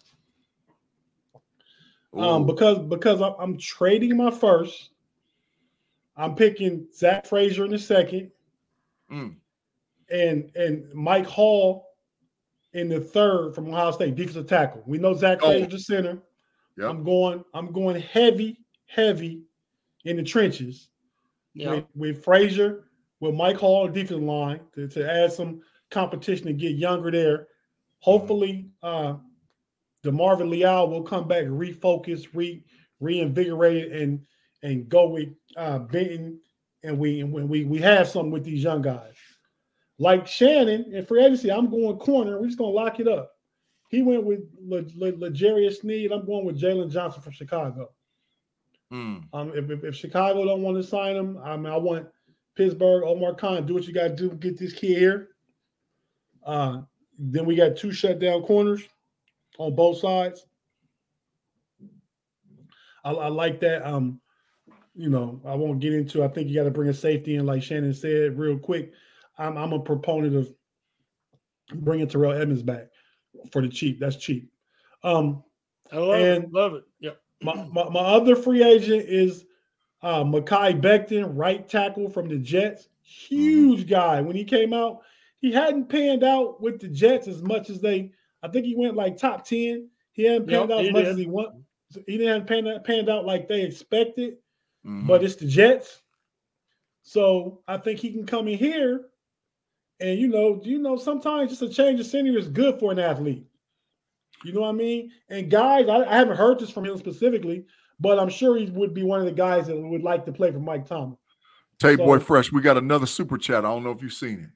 [2.14, 4.90] um, because because I'm, I'm trading my first,
[6.14, 8.32] I'm picking Zach Frazier in the second,
[9.10, 9.34] mm.
[10.10, 11.86] And and Mike Hall
[12.72, 14.82] in the third from Ohio State defensive tackle.
[14.86, 15.46] We know Zach oh.
[15.46, 16.22] Frazier's the center.
[16.78, 16.90] Yep.
[16.90, 19.42] I'm going I'm going heavy heavy
[20.04, 20.90] in the trenches
[21.54, 21.70] yep.
[21.70, 22.84] with, with Frazier
[23.20, 27.48] with Mike Hall defensive line to, to add some competition and get younger there.
[28.00, 29.14] Hopefully, uh,
[30.04, 32.62] DeMarvin Leal will come back refocus, re
[33.00, 34.20] reinvigorated, and
[34.62, 36.40] and go with uh, Benton.
[36.82, 39.14] And we and we we have something with these young guys,
[39.98, 41.50] like Shannon and free agency.
[41.50, 42.38] I'm going corner.
[42.40, 43.32] We're just gonna lock it up.
[43.88, 46.12] He went with L'Jarius Sneed.
[46.12, 47.90] I'm going with Jaylon Johnson from Chicago.
[48.92, 49.24] Mm.
[49.32, 52.06] Um, if, if, if, Chicago don't want to sign him, I mean, I want
[52.56, 55.28] Pittsburgh, Omar Khan, do what you got to do, get this kid here.
[56.44, 56.82] Uh,
[57.18, 58.82] then we got two shutdown corners
[59.58, 60.46] on both sides.
[63.04, 63.86] I, I, like that.
[63.86, 64.20] Um,
[64.94, 66.22] you know, I won't get into.
[66.22, 68.92] I think you got to bring a safety in, like Shannon said, real quick.
[69.38, 70.52] I'm, I'm a proponent of
[71.74, 72.88] bringing Terrell Edmunds back
[73.52, 74.00] for the cheap.
[74.00, 74.50] That's cheap.
[75.02, 75.42] Um,
[75.92, 76.52] I love and it.
[76.52, 76.84] Love it.
[77.00, 77.20] Yep.
[77.42, 79.44] My, my, my other free agent is
[80.02, 83.88] uh, Mekhi Becton, right tackle from the Jets, huge mm-hmm.
[83.88, 84.20] guy.
[84.20, 85.02] When he came out,
[85.38, 88.12] he hadn't panned out with the Jets as much as they.
[88.42, 89.88] I think he went like top ten.
[90.12, 91.12] He hadn't panned yep, out as much did.
[91.12, 91.56] as he want.
[92.06, 94.38] He didn't pan out, panned out like they expected.
[94.84, 95.06] Mm-hmm.
[95.06, 96.02] But it's the Jets,
[97.02, 99.06] so I think he can come in here,
[100.00, 102.98] and you know, you know, sometimes just a change of scenery is good for an
[102.98, 103.46] athlete.
[104.44, 105.10] You know what I mean?
[105.28, 107.64] And guys, I, I haven't heard this from him specifically,
[107.98, 110.52] but I'm sure he would be one of the guys that would like to play
[110.52, 111.18] for Mike Thomas.
[111.78, 113.64] Tay so, Boy Fresh, we got another super chat.
[113.64, 114.50] I don't know if you've seen it.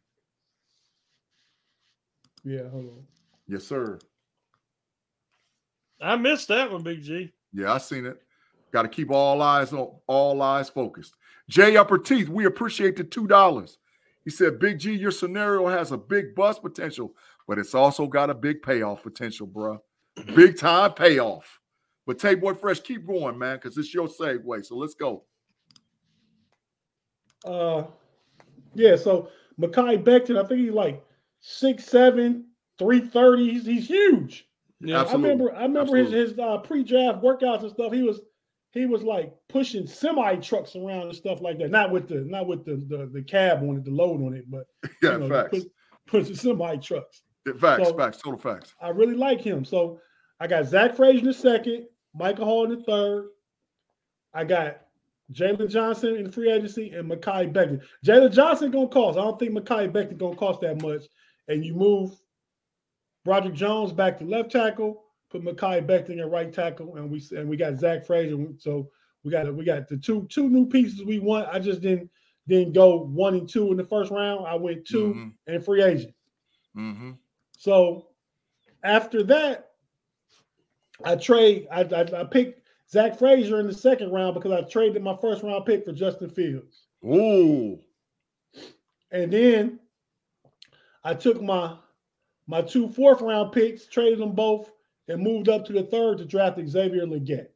[2.44, 3.06] Yeah, hold on.
[3.46, 3.98] Yes, sir.
[6.00, 7.32] I missed that one, Big G.
[7.52, 8.22] Yeah, I seen it.
[8.72, 11.14] Got to keep all eyes on all eyes focused.
[11.48, 13.78] Jay Upper Teeth, we appreciate the two dollars.
[14.24, 17.14] He said, Big G, your scenario has a big bust potential,
[17.48, 19.82] but it's also got a big payoff potential, bro.
[20.34, 21.60] Big time payoff.
[22.06, 24.66] But Tay Boy Fresh, keep going, man, because it's your segue.
[24.66, 25.22] So let's go.
[27.44, 27.84] Uh,
[28.74, 28.96] yeah.
[28.96, 29.28] So
[29.60, 31.04] Mekhi Becton, I think he's like
[31.40, 32.46] six seven,
[32.78, 33.52] three thirty.
[33.52, 34.48] He's, he's huge.
[34.80, 35.54] Yeah, I remember.
[35.54, 36.18] I remember Absolutely.
[36.18, 37.92] his his uh, pre-draft workouts and stuff.
[37.92, 38.20] He was
[38.72, 41.70] he was like pushing semi trucks around and stuff like that.
[41.70, 44.50] Not with the not with the the, the cab on it, the load on it,
[44.50, 44.66] but
[45.02, 45.50] yeah, you know, facts.
[45.50, 45.62] Push,
[46.06, 47.22] pushing semi trucks.
[47.46, 48.74] Yeah, facts, so, facts, total facts.
[48.80, 49.64] I really like him.
[49.64, 50.00] So
[50.38, 53.28] I got Zach Frazier in the second, Michael Hall in the third.
[54.32, 54.82] I got
[55.32, 57.80] Jaylon Johnson in free agency and Mekhi Becton.
[58.04, 59.18] Jaylon Johnson gonna cost.
[59.18, 61.02] I don't think Mekhi Becton gonna cost that much.
[61.48, 62.12] And you move
[63.24, 67.48] Broderick Jones back to left tackle, put Mekhi Becton at right tackle, and we and
[67.48, 68.36] we got Zach Frazier.
[68.58, 68.90] So
[69.22, 71.48] we got we got the two two new pieces we want.
[71.48, 72.10] I just didn't
[72.48, 74.46] didn't go one and two in the first round.
[74.46, 75.28] I went 2 Mm-hmm.
[75.46, 76.14] and free agent.
[76.76, 77.12] Mm-hmm.
[77.56, 78.08] So
[78.82, 79.70] after that,
[81.04, 81.68] I trade.
[81.70, 85.42] I, I I picked Zach Frazier in the second round because I traded my first
[85.42, 86.86] round pick for Justin Fields.
[87.04, 87.78] Ooh.
[89.12, 89.78] And then
[91.04, 91.76] I took my
[92.46, 94.70] my two fourth round picks, traded them both,
[95.10, 97.48] and moved up to the third to draft Xavier Legette.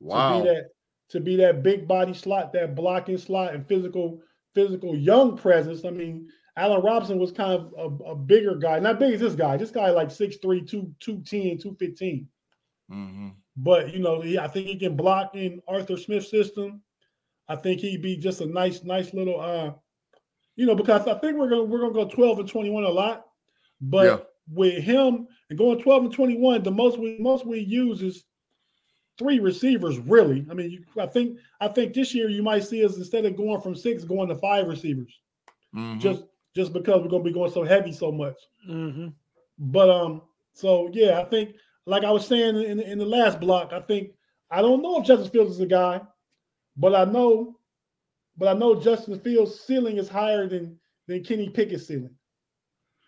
[0.00, 0.38] Wow.
[0.38, 0.64] To be that
[1.10, 4.20] to be that big body slot, that blocking slot, and physical
[4.54, 5.84] physical young presence.
[5.84, 9.34] I mean, Allen Robinson was kind of a, a bigger guy, not big as this
[9.34, 9.56] guy.
[9.56, 12.28] This guy like 6'3", 2, 210, 215.
[12.90, 13.28] Mm-hmm.
[13.56, 16.82] But you know, he, I think he can block in Arthur Smith's system.
[17.48, 19.72] I think he'd be just a nice, nice little uh,
[20.56, 23.26] you know, because I think we're gonna we're gonna go 12 and 21 a lot.
[23.80, 24.18] But Yeah.
[24.52, 28.24] with him and going 12 and 21, the most we most we use is
[29.18, 30.46] three receivers, really.
[30.50, 33.36] I mean, you, I think I think this year you might see us instead of
[33.36, 35.12] going from six, going to five receivers.
[35.74, 36.00] Mhm.
[36.00, 36.24] Just
[36.54, 38.36] just because we're gonna be going so heavy so much.
[38.68, 39.08] Mm-hmm.
[39.58, 40.22] But um,
[40.52, 44.12] so yeah, I think like I was saying in in the last block, I think
[44.50, 46.00] I don't know if Justin Fields is a guy,
[46.76, 47.58] but I know,
[48.38, 50.78] but I know Justin Fields' ceiling is higher than
[51.08, 52.14] than Kenny Pickett's ceiling.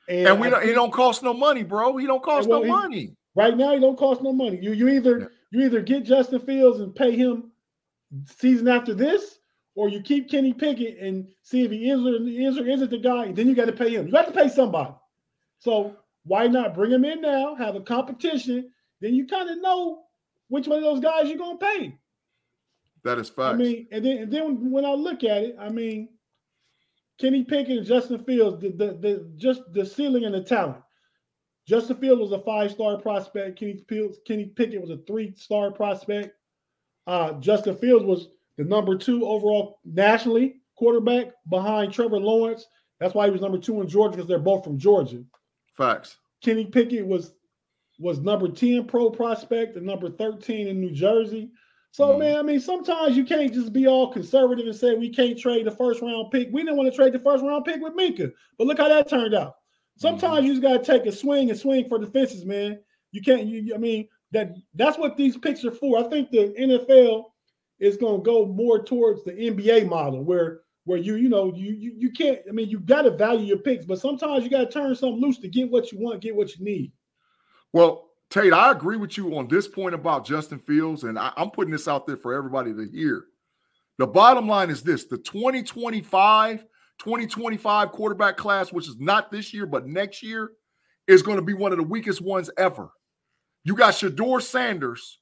[0.09, 1.97] And we don't, he don't cost no money, bro.
[1.97, 3.17] He don't cost well, no he- money.
[3.35, 4.59] Right now, he don't cost no money.
[4.61, 7.51] You you either you either get Justin Fields and pay him
[8.27, 9.39] season after this,
[9.75, 12.99] or you keep Kenny Pickett and see if he is or is or isn't the
[12.99, 13.33] guy.
[13.33, 14.07] Then you got to pay him.
[14.07, 14.93] You got to pay somebody.
[15.61, 17.55] So why not bring him in now?
[17.55, 18.71] Have a competition.
[19.01, 20.03] Then you kind of know
[20.49, 21.97] which one of those guys you're gonna pay.
[23.05, 23.55] That is facts.
[23.55, 26.09] I mean, and then and then when I look at it, I mean,
[27.21, 30.83] Kenny Pickett and Justin Fields, the, the, the just the ceiling and the talent.
[31.67, 33.59] Justin Fields was a five-star prospect.
[33.59, 36.37] Kenny Fields, Kenny Pickett was a three-star prospect.
[37.07, 42.67] Uh, Justin Fields was the number two overall nationally quarterback behind Trevor Lawrence.
[42.99, 45.25] That's why he was number two in Georgia because they're both from Georgia.
[45.77, 46.17] facts.
[46.43, 47.35] Kenny Pickett was
[47.99, 51.51] was number 10 pro prospect and number 13 in New Jersey.
[51.93, 52.19] So mm-hmm.
[52.19, 55.67] man, I mean, sometimes you can't just be all conservative and say we can't trade
[55.67, 56.49] the first round pick.
[56.51, 59.09] We didn't want to trade the first round pick with Minkah, but look how that
[59.09, 59.55] turned out.
[59.99, 60.47] Sometimes mm-hmm.
[60.47, 62.81] you just gotta take a swing and swing for the fences, man.
[63.13, 63.47] You can't.
[63.47, 65.99] You, I mean, that that's what these picks are for.
[65.99, 67.25] I think the NFL
[67.79, 71.73] is going to go more towards the NBA model, where where you you know you
[71.73, 72.41] you, you can't.
[72.49, 75.21] I mean, you got to value your picks, but sometimes you got to turn something
[75.21, 76.93] loose to get what you want, get what you need.
[77.73, 81.51] Well, Tate, I agree with you on this point about Justin Fields, and I, I'm
[81.51, 83.27] putting this out there for everybody to hear.
[83.99, 86.65] The bottom line is this the 2025
[86.99, 90.53] 2025 quarterback class, which is not this year, but next year,
[91.07, 92.91] is going to be one of the weakest ones ever.
[93.65, 95.19] You got Shedeur Sanders,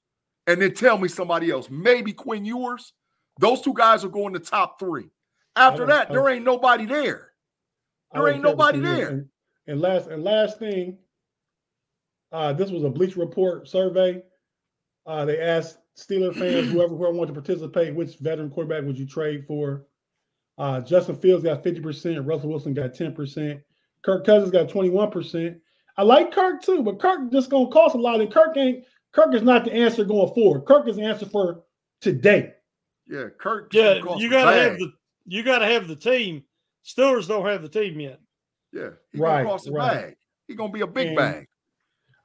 [0.47, 2.93] and then tell me somebody else, maybe Quinn Ewers.
[3.41, 5.09] Those two guys are going to top three.
[5.57, 7.33] After that, there ain't nobody there.
[8.15, 9.09] There ain't nobody there.
[9.09, 9.29] And,
[9.67, 10.99] and last and last thing,
[12.33, 14.23] uh, this was a Bleacher Report survey.
[15.07, 19.07] Uh, they asked Steeler fans, whoever whoever wanted to participate, which veteran quarterback would you
[19.07, 19.87] trade for?
[20.59, 23.63] Uh, Justin Fields got 50%, Russell Wilson got 10%,
[24.03, 25.59] Kirk Cousins got 21%.
[25.97, 29.35] I like Kirk too, but Kirk just gonna cost a lot, and Kirk ain't Kirk
[29.35, 30.67] is not the answer going forward.
[30.67, 31.65] Kirk is the answer for
[32.01, 32.55] today.
[33.09, 33.73] Yeah, Kirk.
[33.75, 34.93] Yeah, you got to have the
[35.27, 36.45] you got to have the team.
[36.87, 38.21] Steelers don't have the team yet.
[38.73, 39.93] Yeah, he Right, gonna cost a right.
[39.93, 40.17] bag.
[40.47, 41.49] He gonna be a big And bag.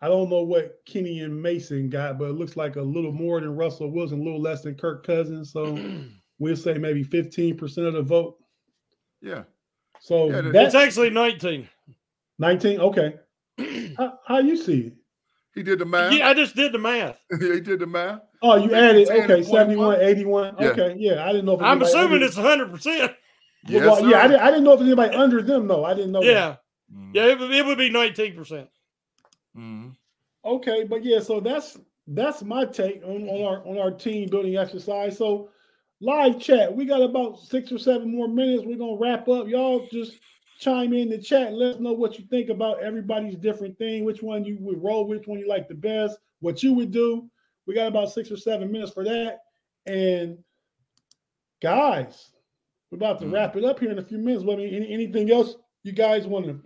[0.05, 3.41] I don't know what Kenny and Mason got, but it looks like a little more
[3.41, 5.51] than Russell Wilson, a little less than Kirk Cousins.
[5.51, 5.75] So
[6.39, 8.37] we'll say maybe 15% of the vote.
[9.19, 9.45] Yeah.
[9.99, 11.67] So Yeah, that's It's actually 19.
[12.37, 12.79] 19.
[12.81, 13.15] Okay.
[13.97, 14.93] how, how you see it?
[15.55, 16.13] He did the math.
[16.13, 17.17] Yeah, I just did the math.
[17.39, 18.19] he did the math.
[18.43, 19.43] Oh, you added okay, 21.
[19.45, 20.55] 71, 81.
[20.59, 20.67] Yeah.
[20.67, 21.25] Okay, yeah.
[21.25, 23.15] I didn't know if I'm anybody assuming under- it's 100%.
[23.67, 25.83] Yes, well, yeah, I didn't, I didn't know if anybody under them though.
[25.83, 26.21] I didn't know.
[26.21, 26.27] that.
[26.31, 26.55] Yeah.
[27.13, 28.67] Yeah, it, would- it would be 19%.
[29.57, 29.89] Mm-hmm.
[30.45, 31.77] Okay, but yeah, so that's
[32.07, 35.17] that's my take on, on our on our team building exercise.
[35.17, 35.49] So
[36.01, 38.63] live chat, we got about six or seven more minutes.
[38.65, 39.47] We're gonna wrap up.
[39.47, 40.19] Y'all just
[40.59, 41.53] chime in the chat.
[41.53, 44.05] Let us know what you think about everybody's different thing.
[44.05, 47.29] Which one you would roll, which one you like the best, what you would do.
[47.65, 49.39] We got about six or seven minutes for that.
[49.87, 50.37] And
[51.61, 52.31] guys,
[52.91, 54.43] we're about to wrap it up here in a few minutes.
[54.43, 56.61] What I mean, any, anything else you guys want to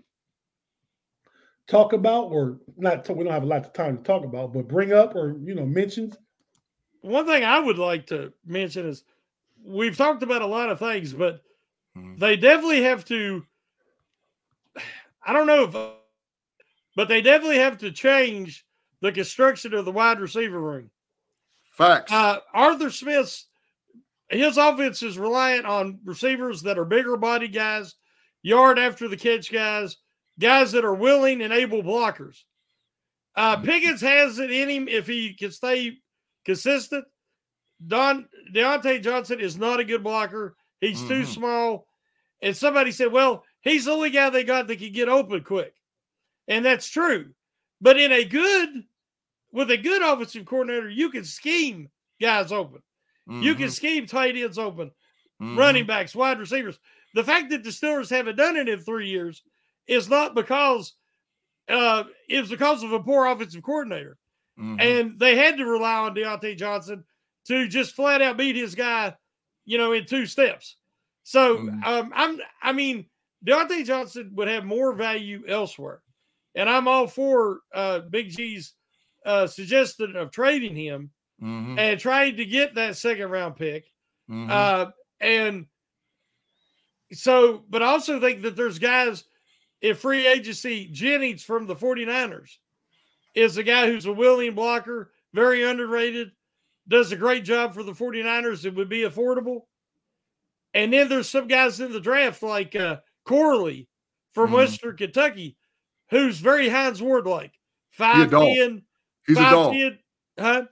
[1.69, 4.67] talk about or not we don't have a lot of time to talk about but
[4.67, 6.17] bring up or you know mentions
[7.01, 9.03] One thing I would like to mention is
[9.63, 11.41] we've talked about a lot of things, but
[12.17, 13.45] they definitely have to.
[15.25, 15.73] I don't know if,
[16.95, 18.65] but they definitely have to change
[19.01, 20.89] the construction of the wide receiver room.
[21.63, 22.11] Facts.
[22.11, 23.47] Uh, Arthur Smith's
[24.29, 27.95] his offense is reliant on receivers that are bigger body guys,
[28.43, 29.97] yard after the catch guys,
[30.39, 32.43] guys that are willing and able blockers.
[33.35, 35.97] Uh, Pickens has it in him if he can stay
[36.45, 37.05] consistent.
[37.85, 40.55] Don Diontae Johnson is not a good blocker.
[40.81, 41.33] He's too Mhm.
[41.33, 41.87] small.
[42.41, 45.73] And somebody said, well, he's the only guy they got that can get open quick.
[46.47, 47.33] And that's true.
[47.81, 48.85] But in a good,
[49.51, 52.81] with a good offensive coordinator, you can scheme guys open.
[53.27, 53.71] You can Mhm.
[53.71, 54.91] scheme tight ends open,
[55.39, 55.57] Mhm.
[55.57, 56.79] running backs, wide receivers.
[57.13, 59.43] The fact that the Steelers haven't done it in three years
[59.89, 60.93] is not because
[61.67, 64.17] uh, it's because of a poor offensive coordinator.
[64.57, 64.81] Mhm.
[64.81, 67.03] And they had to rely on Diontae Johnson
[67.47, 69.15] to just flat out beat his guy,
[69.65, 70.77] you know, in two steps.
[71.23, 73.05] So um, I'm I mean,
[73.45, 76.01] Diontae Johnson would have more value elsewhere.
[76.55, 78.73] And I'm all for uh, Big G's
[79.25, 81.11] uh, suggestion of trading him
[81.41, 81.77] Mhm.
[81.79, 83.85] and trying to get that second round pick.
[84.29, 84.49] Mhm.
[84.49, 85.67] Uh, and
[87.13, 89.23] so, but I also think that there's guys
[89.81, 90.87] in free agency.
[90.91, 92.57] Jennings from the 49ers
[93.35, 96.31] is a guy who's a willing blocker, very underrated,
[96.87, 98.65] does a great job for the 49ers.
[98.65, 99.63] It would be affordable.
[100.73, 103.87] And then there's some guys in the draft like uh, Corley
[104.31, 104.55] from Mhm.
[104.55, 105.57] Western Kentucky,
[106.09, 107.53] who's very Hines Ward like.
[107.97, 108.29] Dog.
[108.31, 108.83] 5'10,
[109.27, 109.73] He's a dog.
[109.73, 109.99] 5'10,
[110.39, 110.65] huh?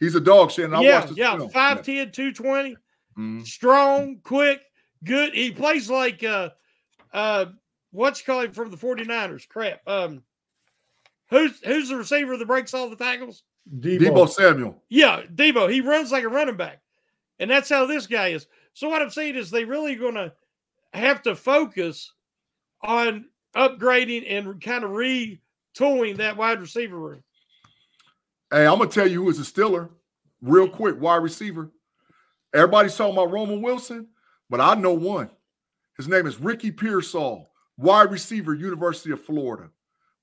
[0.00, 0.74] He's a dog, Shannon.
[0.74, 1.50] I yeah, yeah, film.
[1.50, 2.76] 5'10, 220
[3.18, 3.46] Mhm.
[3.46, 4.62] strong, quick,
[5.04, 5.34] good.
[5.34, 6.50] He plays like uh
[7.12, 7.46] uh
[7.92, 9.48] what's you call from the 49ers?
[9.48, 9.80] Crap.
[9.86, 10.22] Um
[11.30, 13.44] who's who's the receiver that breaks all the tackles?
[13.78, 14.82] Deebo Samuel.
[14.88, 15.72] Yeah, Deebo.
[15.72, 16.80] He runs like a running back.
[17.38, 18.46] And that's how this guy is.
[18.74, 20.32] So what I'm saying is they really gonna
[20.92, 22.12] have to focus
[22.82, 27.22] on upgrading and kind of retooling that wide receiver room.
[28.50, 29.90] Hey, I'm gonna tell you who is a Stiller,
[30.40, 31.70] real quick, wide receiver.
[32.54, 34.08] Everybody's talking about Roman Wilson,
[34.50, 35.30] but I know one.
[35.96, 39.70] His name is Ricky Pearsall, wide receiver, University of Florida.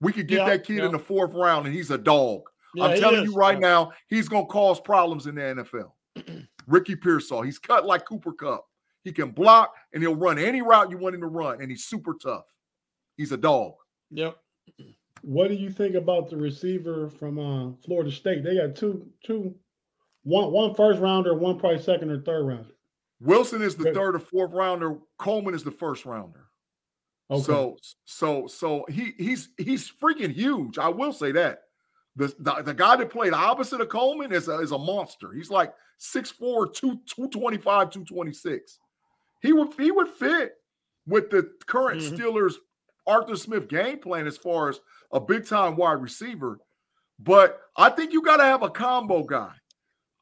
[0.01, 0.85] We could get Yeah, that kid yeah.
[0.85, 2.43] in the fourth round, and he's a dog.
[2.75, 3.67] Yeah, I'm telling is, you right yeah.
[3.67, 5.91] now, he's gonna cause problems in the NFL.
[6.67, 8.65] Ricky Pearsall, he's cut like Cooper Kupp.
[9.03, 11.85] He can block and he'll run any route you want him to run, and he's
[11.85, 12.45] super tough.
[13.17, 13.73] He's a dog.
[14.11, 14.37] Yep.
[15.21, 18.43] What do you think about the receiver from uh, Florida State?
[18.43, 19.53] They got two, two,
[20.23, 22.69] one, one first rounder, one probably second or third rounder.
[23.19, 24.97] Wilson is the third or fourth rounder.
[25.17, 26.48] Coleman is the first rounder.
[27.29, 27.43] Okay.
[27.43, 30.77] So so so he he's he's freaking huge.
[30.77, 31.63] I will say that.
[32.15, 35.31] The, the, the guy that played opposite of Coleman is a, is a monster.
[35.31, 38.79] He's like 6'4, 2, 225, 226.
[39.41, 40.55] He would he would fit
[41.07, 42.17] with the current Mhm.
[42.17, 42.55] Steelers
[43.07, 44.79] Arthur Smith game plan as far as
[45.13, 46.59] a big time wide receiver.
[47.19, 49.53] But I think you got to have a combo guy.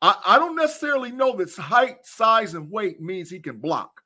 [0.02, 4.02] I, I don't necessarily know that height, size, and weight means he can block.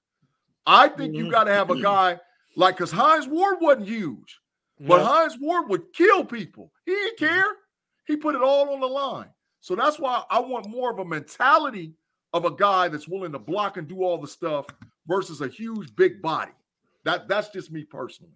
[0.66, 1.32] I think you Mhm.
[1.32, 2.20] got to have a guy
[2.56, 4.40] like because Hines Ward wasn't huge,
[4.80, 5.08] but Yeah.
[5.08, 6.72] Hines Ward would kill people.
[6.86, 7.46] He didn't care.
[8.06, 9.30] He put it all on the line.
[9.60, 11.94] So that's why I want more of a mentality
[12.34, 14.66] of a guy that's willing to block and do all the stuff
[15.08, 16.52] versus a huge big body.
[17.04, 18.34] That that's just me personally.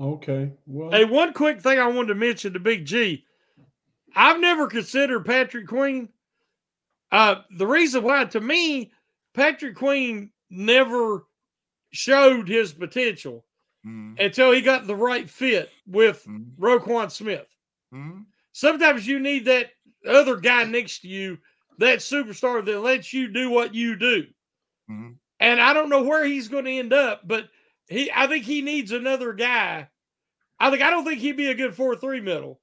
[0.00, 0.52] Okay.
[0.66, 3.24] Well, Hey, one quick thing I wanted to mention to Big G.
[4.14, 6.08] I've never considered Patrick Queen.
[7.10, 8.90] Uh, the reason why, to me,
[9.34, 11.24] Patrick Queen never
[11.92, 13.44] showed his potential
[13.86, 14.18] Mhm.
[14.18, 16.56] until he got the right fit with Mhm.
[16.56, 17.48] Roquan Smith.
[17.92, 18.26] Mhm.
[18.52, 19.72] Sometimes you need that
[20.06, 21.38] other guy next to you,
[21.78, 24.26] that superstar that lets you do what you do.
[24.90, 25.18] Mhm.
[25.40, 27.50] And I don't know where he's going to end up, but
[27.88, 29.88] he I think he needs another guy.
[30.60, 32.60] I think I don't think he'd be a good 4-3 middle.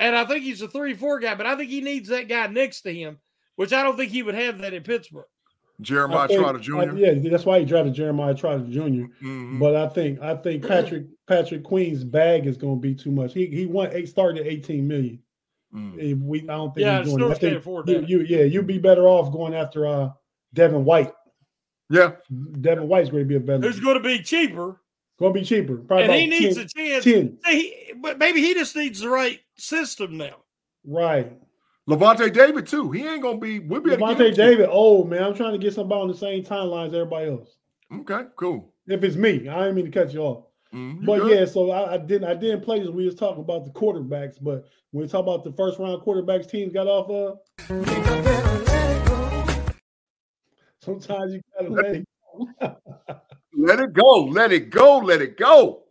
[0.00, 2.82] And I think he's a 3-4 guy, but I think he needs that guy next
[2.82, 3.18] to him,
[3.56, 5.26] which I don't think he would have that in Pittsburgh.
[5.80, 6.96] Jeremiah think- Trotter I- Jr.
[6.96, 9.60] yeah, that's why he drafted Jeremiah Trotter junior Mhm.
[9.60, 13.32] But I think I think Patrick Patrick Queen's bag is going to be too much.
[13.34, 15.20] He he won eight started at eighteen million.
[15.74, 15.98] Mm.
[15.98, 17.32] If we I don't think Yeah, he's doing Steelers it.
[17.32, 20.10] I think afford you, you yeah you'd be better off going after uh
[20.54, 21.12] Devin White.
[21.90, 22.12] Yeah,
[22.60, 23.66] Devin White's going to be a better.
[23.66, 24.80] Who's going to be cheaper?
[25.18, 25.78] Going to be cheaper.
[25.78, 27.04] Probably and he needs 10 a chance.
[27.04, 27.38] 10.
[27.46, 30.36] He, but maybe he just needs the right system now.
[30.84, 31.32] Right.
[31.88, 32.90] Lavonte David too.
[32.90, 33.60] He ain't gonna be.
[33.60, 35.72] We'll be able to get Devontae him to- David, oh man, I'm trying to get
[35.74, 37.56] somebody on the same timeline as everybody else.
[37.92, 38.74] Okay, cool.
[38.86, 40.44] If it's me, I didn't mean to cut you off.
[40.74, 41.38] Mm-hmm, you But good.
[41.38, 42.90] yeah, so I, I didn't I didn't play this.
[42.90, 46.50] We was talking about the quarterbacks, but when we talk about the first round quarterbacks
[46.50, 47.38] teams got off of,
[50.82, 52.04] sometimes you gotta let it
[52.60, 52.76] go.
[53.56, 54.24] Let it go.
[54.26, 54.98] Let it go.
[54.98, 55.84] Let it go.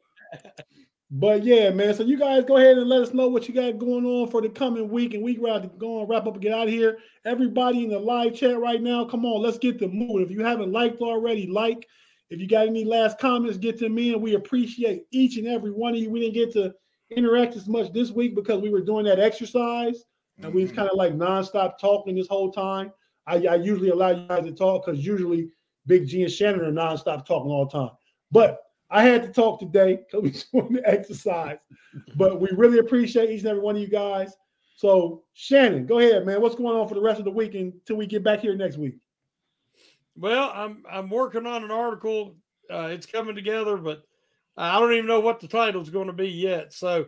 [1.09, 1.93] But yeah, man.
[1.93, 4.41] So you guys go ahead and let us know what you got going on for
[4.41, 6.73] the coming week, and we got to go and wrap up and get out of
[6.73, 6.97] here.
[7.25, 10.21] Everybody in the live chat right now, come on, let's get the mood.
[10.21, 11.87] If you haven't liked already, like.
[12.29, 14.19] If you got any last comments, get them in.
[14.19, 16.09] We appreciate each and every one of you.
[16.09, 16.73] We didn't get to
[17.09, 20.03] interact as much this week because we were doing that exercise,
[20.39, 20.79] and we was mm-hmm.
[20.79, 22.91] kind of like nonstop talking this whole time.
[23.27, 25.47] I, I usually allow you guys to talk because usually
[25.85, 27.91] Big G and Shannon are nonstop talking all the time.
[28.29, 28.59] But
[28.89, 30.23] I had to talk today because
[30.53, 31.57] we doing the exercise.
[32.15, 34.33] but we really appreciate each and every one of you guys.
[34.75, 36.41] So Shannon, go ahead, man.
[36.41, 38.77] What's going on for the rest of the week until we get back here next
[38.77, 38.95] week?
[40.15, 42.35] Well, I'm I'm working on an article.
[42.71, 44.03] Uh, it's coming together, but
[44.57, 46.73] I don't even know what the title is going to be yet.
[46.73, 47.07] So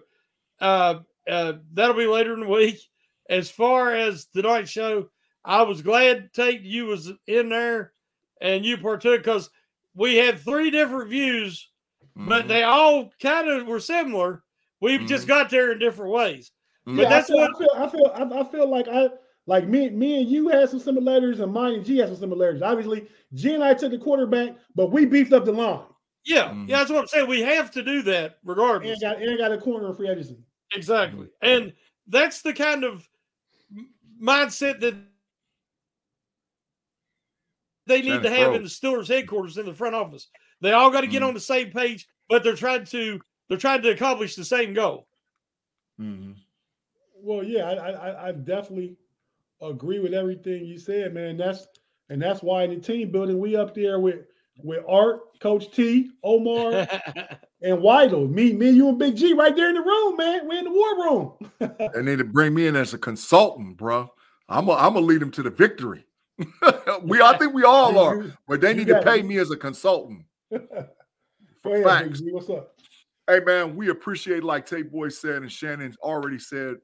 [0.61, 2.79] uh, uh, that'll be later in the week.
[3.29, 5.09] As far as tonight's show,
[5.45, 7.93] I was glad Tate you was in there
[8.41, 9.49] and you partook because
[9.95, 11.68] we had three different views,
[12.19, 12.29] mm-hmm.
[12.29, 14.43] but they all kind of were similar.
[14.81, 15.07] We mm-hmm.
[15.07, 16.51] just got there in different ways.
[16.87, 16.97] Mm-hmm.
[16.97, 18.11] But yeah, that's I feel, what I feel.
[18.13, 18.39] I feel.
[18.39, 19.09] I feel like I
[19.45, 22.61] like me, me and you had some similarities, and mine and G had some similarities.
[22.61, 25.81] Obviously, G and I took the quarterback, but we beefed up the line.
[26.25, 26.65] Yeah, mm-hmm.
[26.67, 27.27] yeah, that's what I'm saying.
[27.27, 28.91] We have to do that regardless.
[28.91, 30.37] And got, and got a corner in free agency.
[30.75, 31.73] Exactly, and
[32.07, 33.07] that's the kind of
[34.21, 34.95] mindset that
[37.87, 40.27] they need to have in the Steelers headquarters in the front office.
[40.61, 41.29] They all got to get mm-hmm.
[41.29, 45.07] on the same page, but they're trying to they're trying to accomplish the same goal.
[45.99, 46.33] Mm-hmm.
[47.21, 48.95] Well, yeah, I, I, I definitely
[49.61, 51.37] agree with everything you said, man.
[51.37, 51.67] That's
[52.09, 54.25] and that's why in the team building we up there with
[54.63, 56.71] with Art, Coach T, Omar,
[57.61, 58.29] and Weidl.
[58.29, 60.47] Me, me, you, and Big G right there in the room, man.
[60.47, 61.91] We're in the war room.
[61.93, 64.11] they need to bring me in as a consultant, bro.
[64.47, 66.05] I'm a, I'm gonna lead them to the victory.
[67.03, 70.23] we, I think we all are, but they need to pay me as a consultant.
[70.51, 72.21] Ahead, facts.
[72.23, 72.75] What's up?
[73.27, 76.77] Hey man, we appreciate, like Tate Boy said, and Shannon's already said,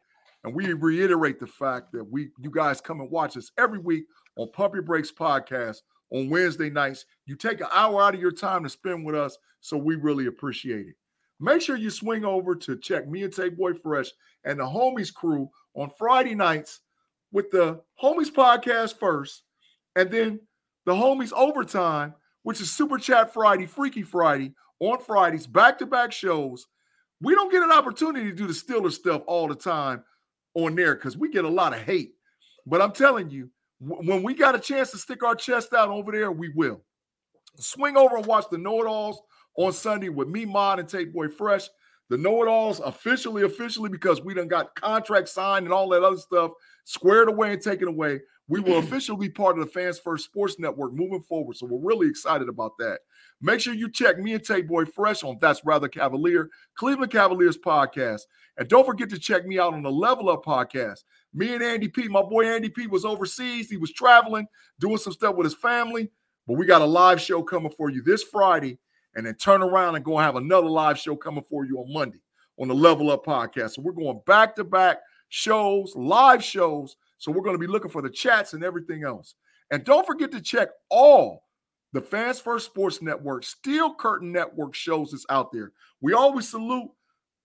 [0.44, 4.06] and we reiterate the fact that we, you guys, come and watch us every week
[4.38, 5.78] on Pump Your Brakes podcast
[6.12, 7.06] on Wednesday nights.
[7.26, 10.28] You take an hour out of your time to spend with us, so we really
[10.28, 10.96] appreciate it.
[11.40, 14.12] Make sure you swing over to check me and Tate Boy Fresh
[14.44, 16.82] and the Homies crew on Friday nights
[17.32, 19.42] with the Homies podcast first,
[19.96, 20.40] and then
[20.86, 22.14] the Homies overtime,
[22.46, 26.68] which is Super Chat Friday, Freaky Friday on Fridays, back to back shows.
[27.20, 30.04] We don't get an opportunity to do the Steeler stuff all the time
[30.54, 32.12] on there because we get a lot of hate.
[32.68, 33.50] But I'm telling you,
[33.82, 36.84] w- when we got a chance to stick our chest out over there, we will.
[37.56, 39.20] Swing over and watch the Know It Alls
[39.58, 41.68] on Sunday with me, Mod, and Tate Boy Fresh.
[42.12, 46.04] The Know It Alls officially, officially, because we done got contract signed and all that
[46.04, 46.52] other stuff
[46.84, 48.20] squared away and taken away.
[48.48, 51.58] We will officially be part of the Fans First Sports Network moving forward.
[51.58, 53.00] So we're really excited about that.
[53.42, 57.58] Make sure you check me and Tate Boy Fresh on That's Rather Cavalier, Cleveland Cavaliers
[57.58, 58.22] podcast.
[58.58, 61.04] And don't forget to check me out on the Level Up podcast.
[61.34, 63.70] Me and Andy P, my boy Andy P was overseas.
[63.70, 64.48] He was traveling,
[64.80, 66.12] doing some stuff with his family.
[66.48, 68.78] But we got a live show coming for you this Friday,
[69.16, 72.22] and then turn around and go have another live show coming for you on Monday
[72.60, 73.72] on the Level Up podcast.
[73.72, 76.96] So we're going back to back shows, live shows.
[77.18, 79.36] So we're going to be looking for the chats and everything else.
[79.72, 81.44] And don't forget to check all
[81.94, 85.72] the Fans First Sports Network, Steel Curtain Network shows that's out there.
[86.02, 86.90] We always salute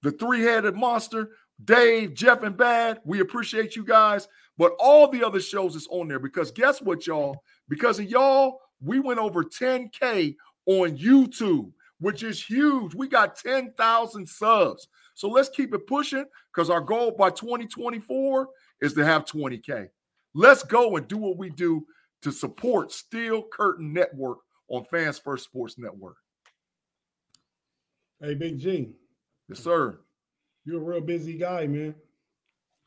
[0.03, 1.31] the three headed monster,
[1.65, 2.99] Dave, Jeff, and Bad.
[3.05, 4.27] We appreciate you guys.
[4.59, 7.43] But all the other shows is on there because guess what, y'all?
[7.69, 10.35] Because of y'all, we went over 10K
[10.67, 12.95] on YouTube, which is huge.
[12.95, 14.89] We got 10,000 subs.
[15.15, 18.49] So let's keep it pushing because our goal by 2024
[18.81, 19.89] is to have 20K.
[20.35, 21.87] Let's go and do what we do
[22.23, 24.39] to support Steel Curtain Network
[24.69, 26.17] on Fans First Sports Network.
[28.21, 28.91] Hey, Big G.
[29.49, 29.99] Yes, sir.
[30.65, 31.95] You're a real busy guy, man.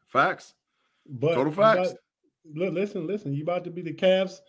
[0.07, 0.53] Facts.
[1.07, 1.95] But total facts.
[2.55, 3.33] About, listen, listen.
[3.33, 4.39] You about to be the Cavs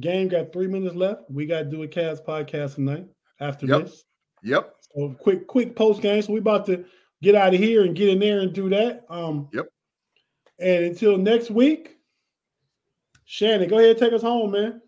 [0.00, 0.28] game.
[0.28, 1.22] Got three minutes left.
[1.30, 3.06] We got to do a Cavs podcast tonight
[3.40, 3.84] after yep.
[3.84, 4.04] this.
[4.42, 4.74] Yep.
[4.94, 6.20] So quick, quick post game.
[6.20, 6.84] So we about to
[7.22, 9.04] get out of here and get in there and do that.
[9.08, 9.48] Um.
[9.52, 9.66] Yep.
[10.58, 11.96] And until next week,
[13.24, 14.80] Shannon, go ahead and take us home, man.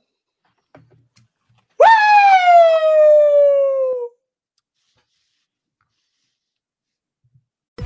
[7.82, 7.85] Hey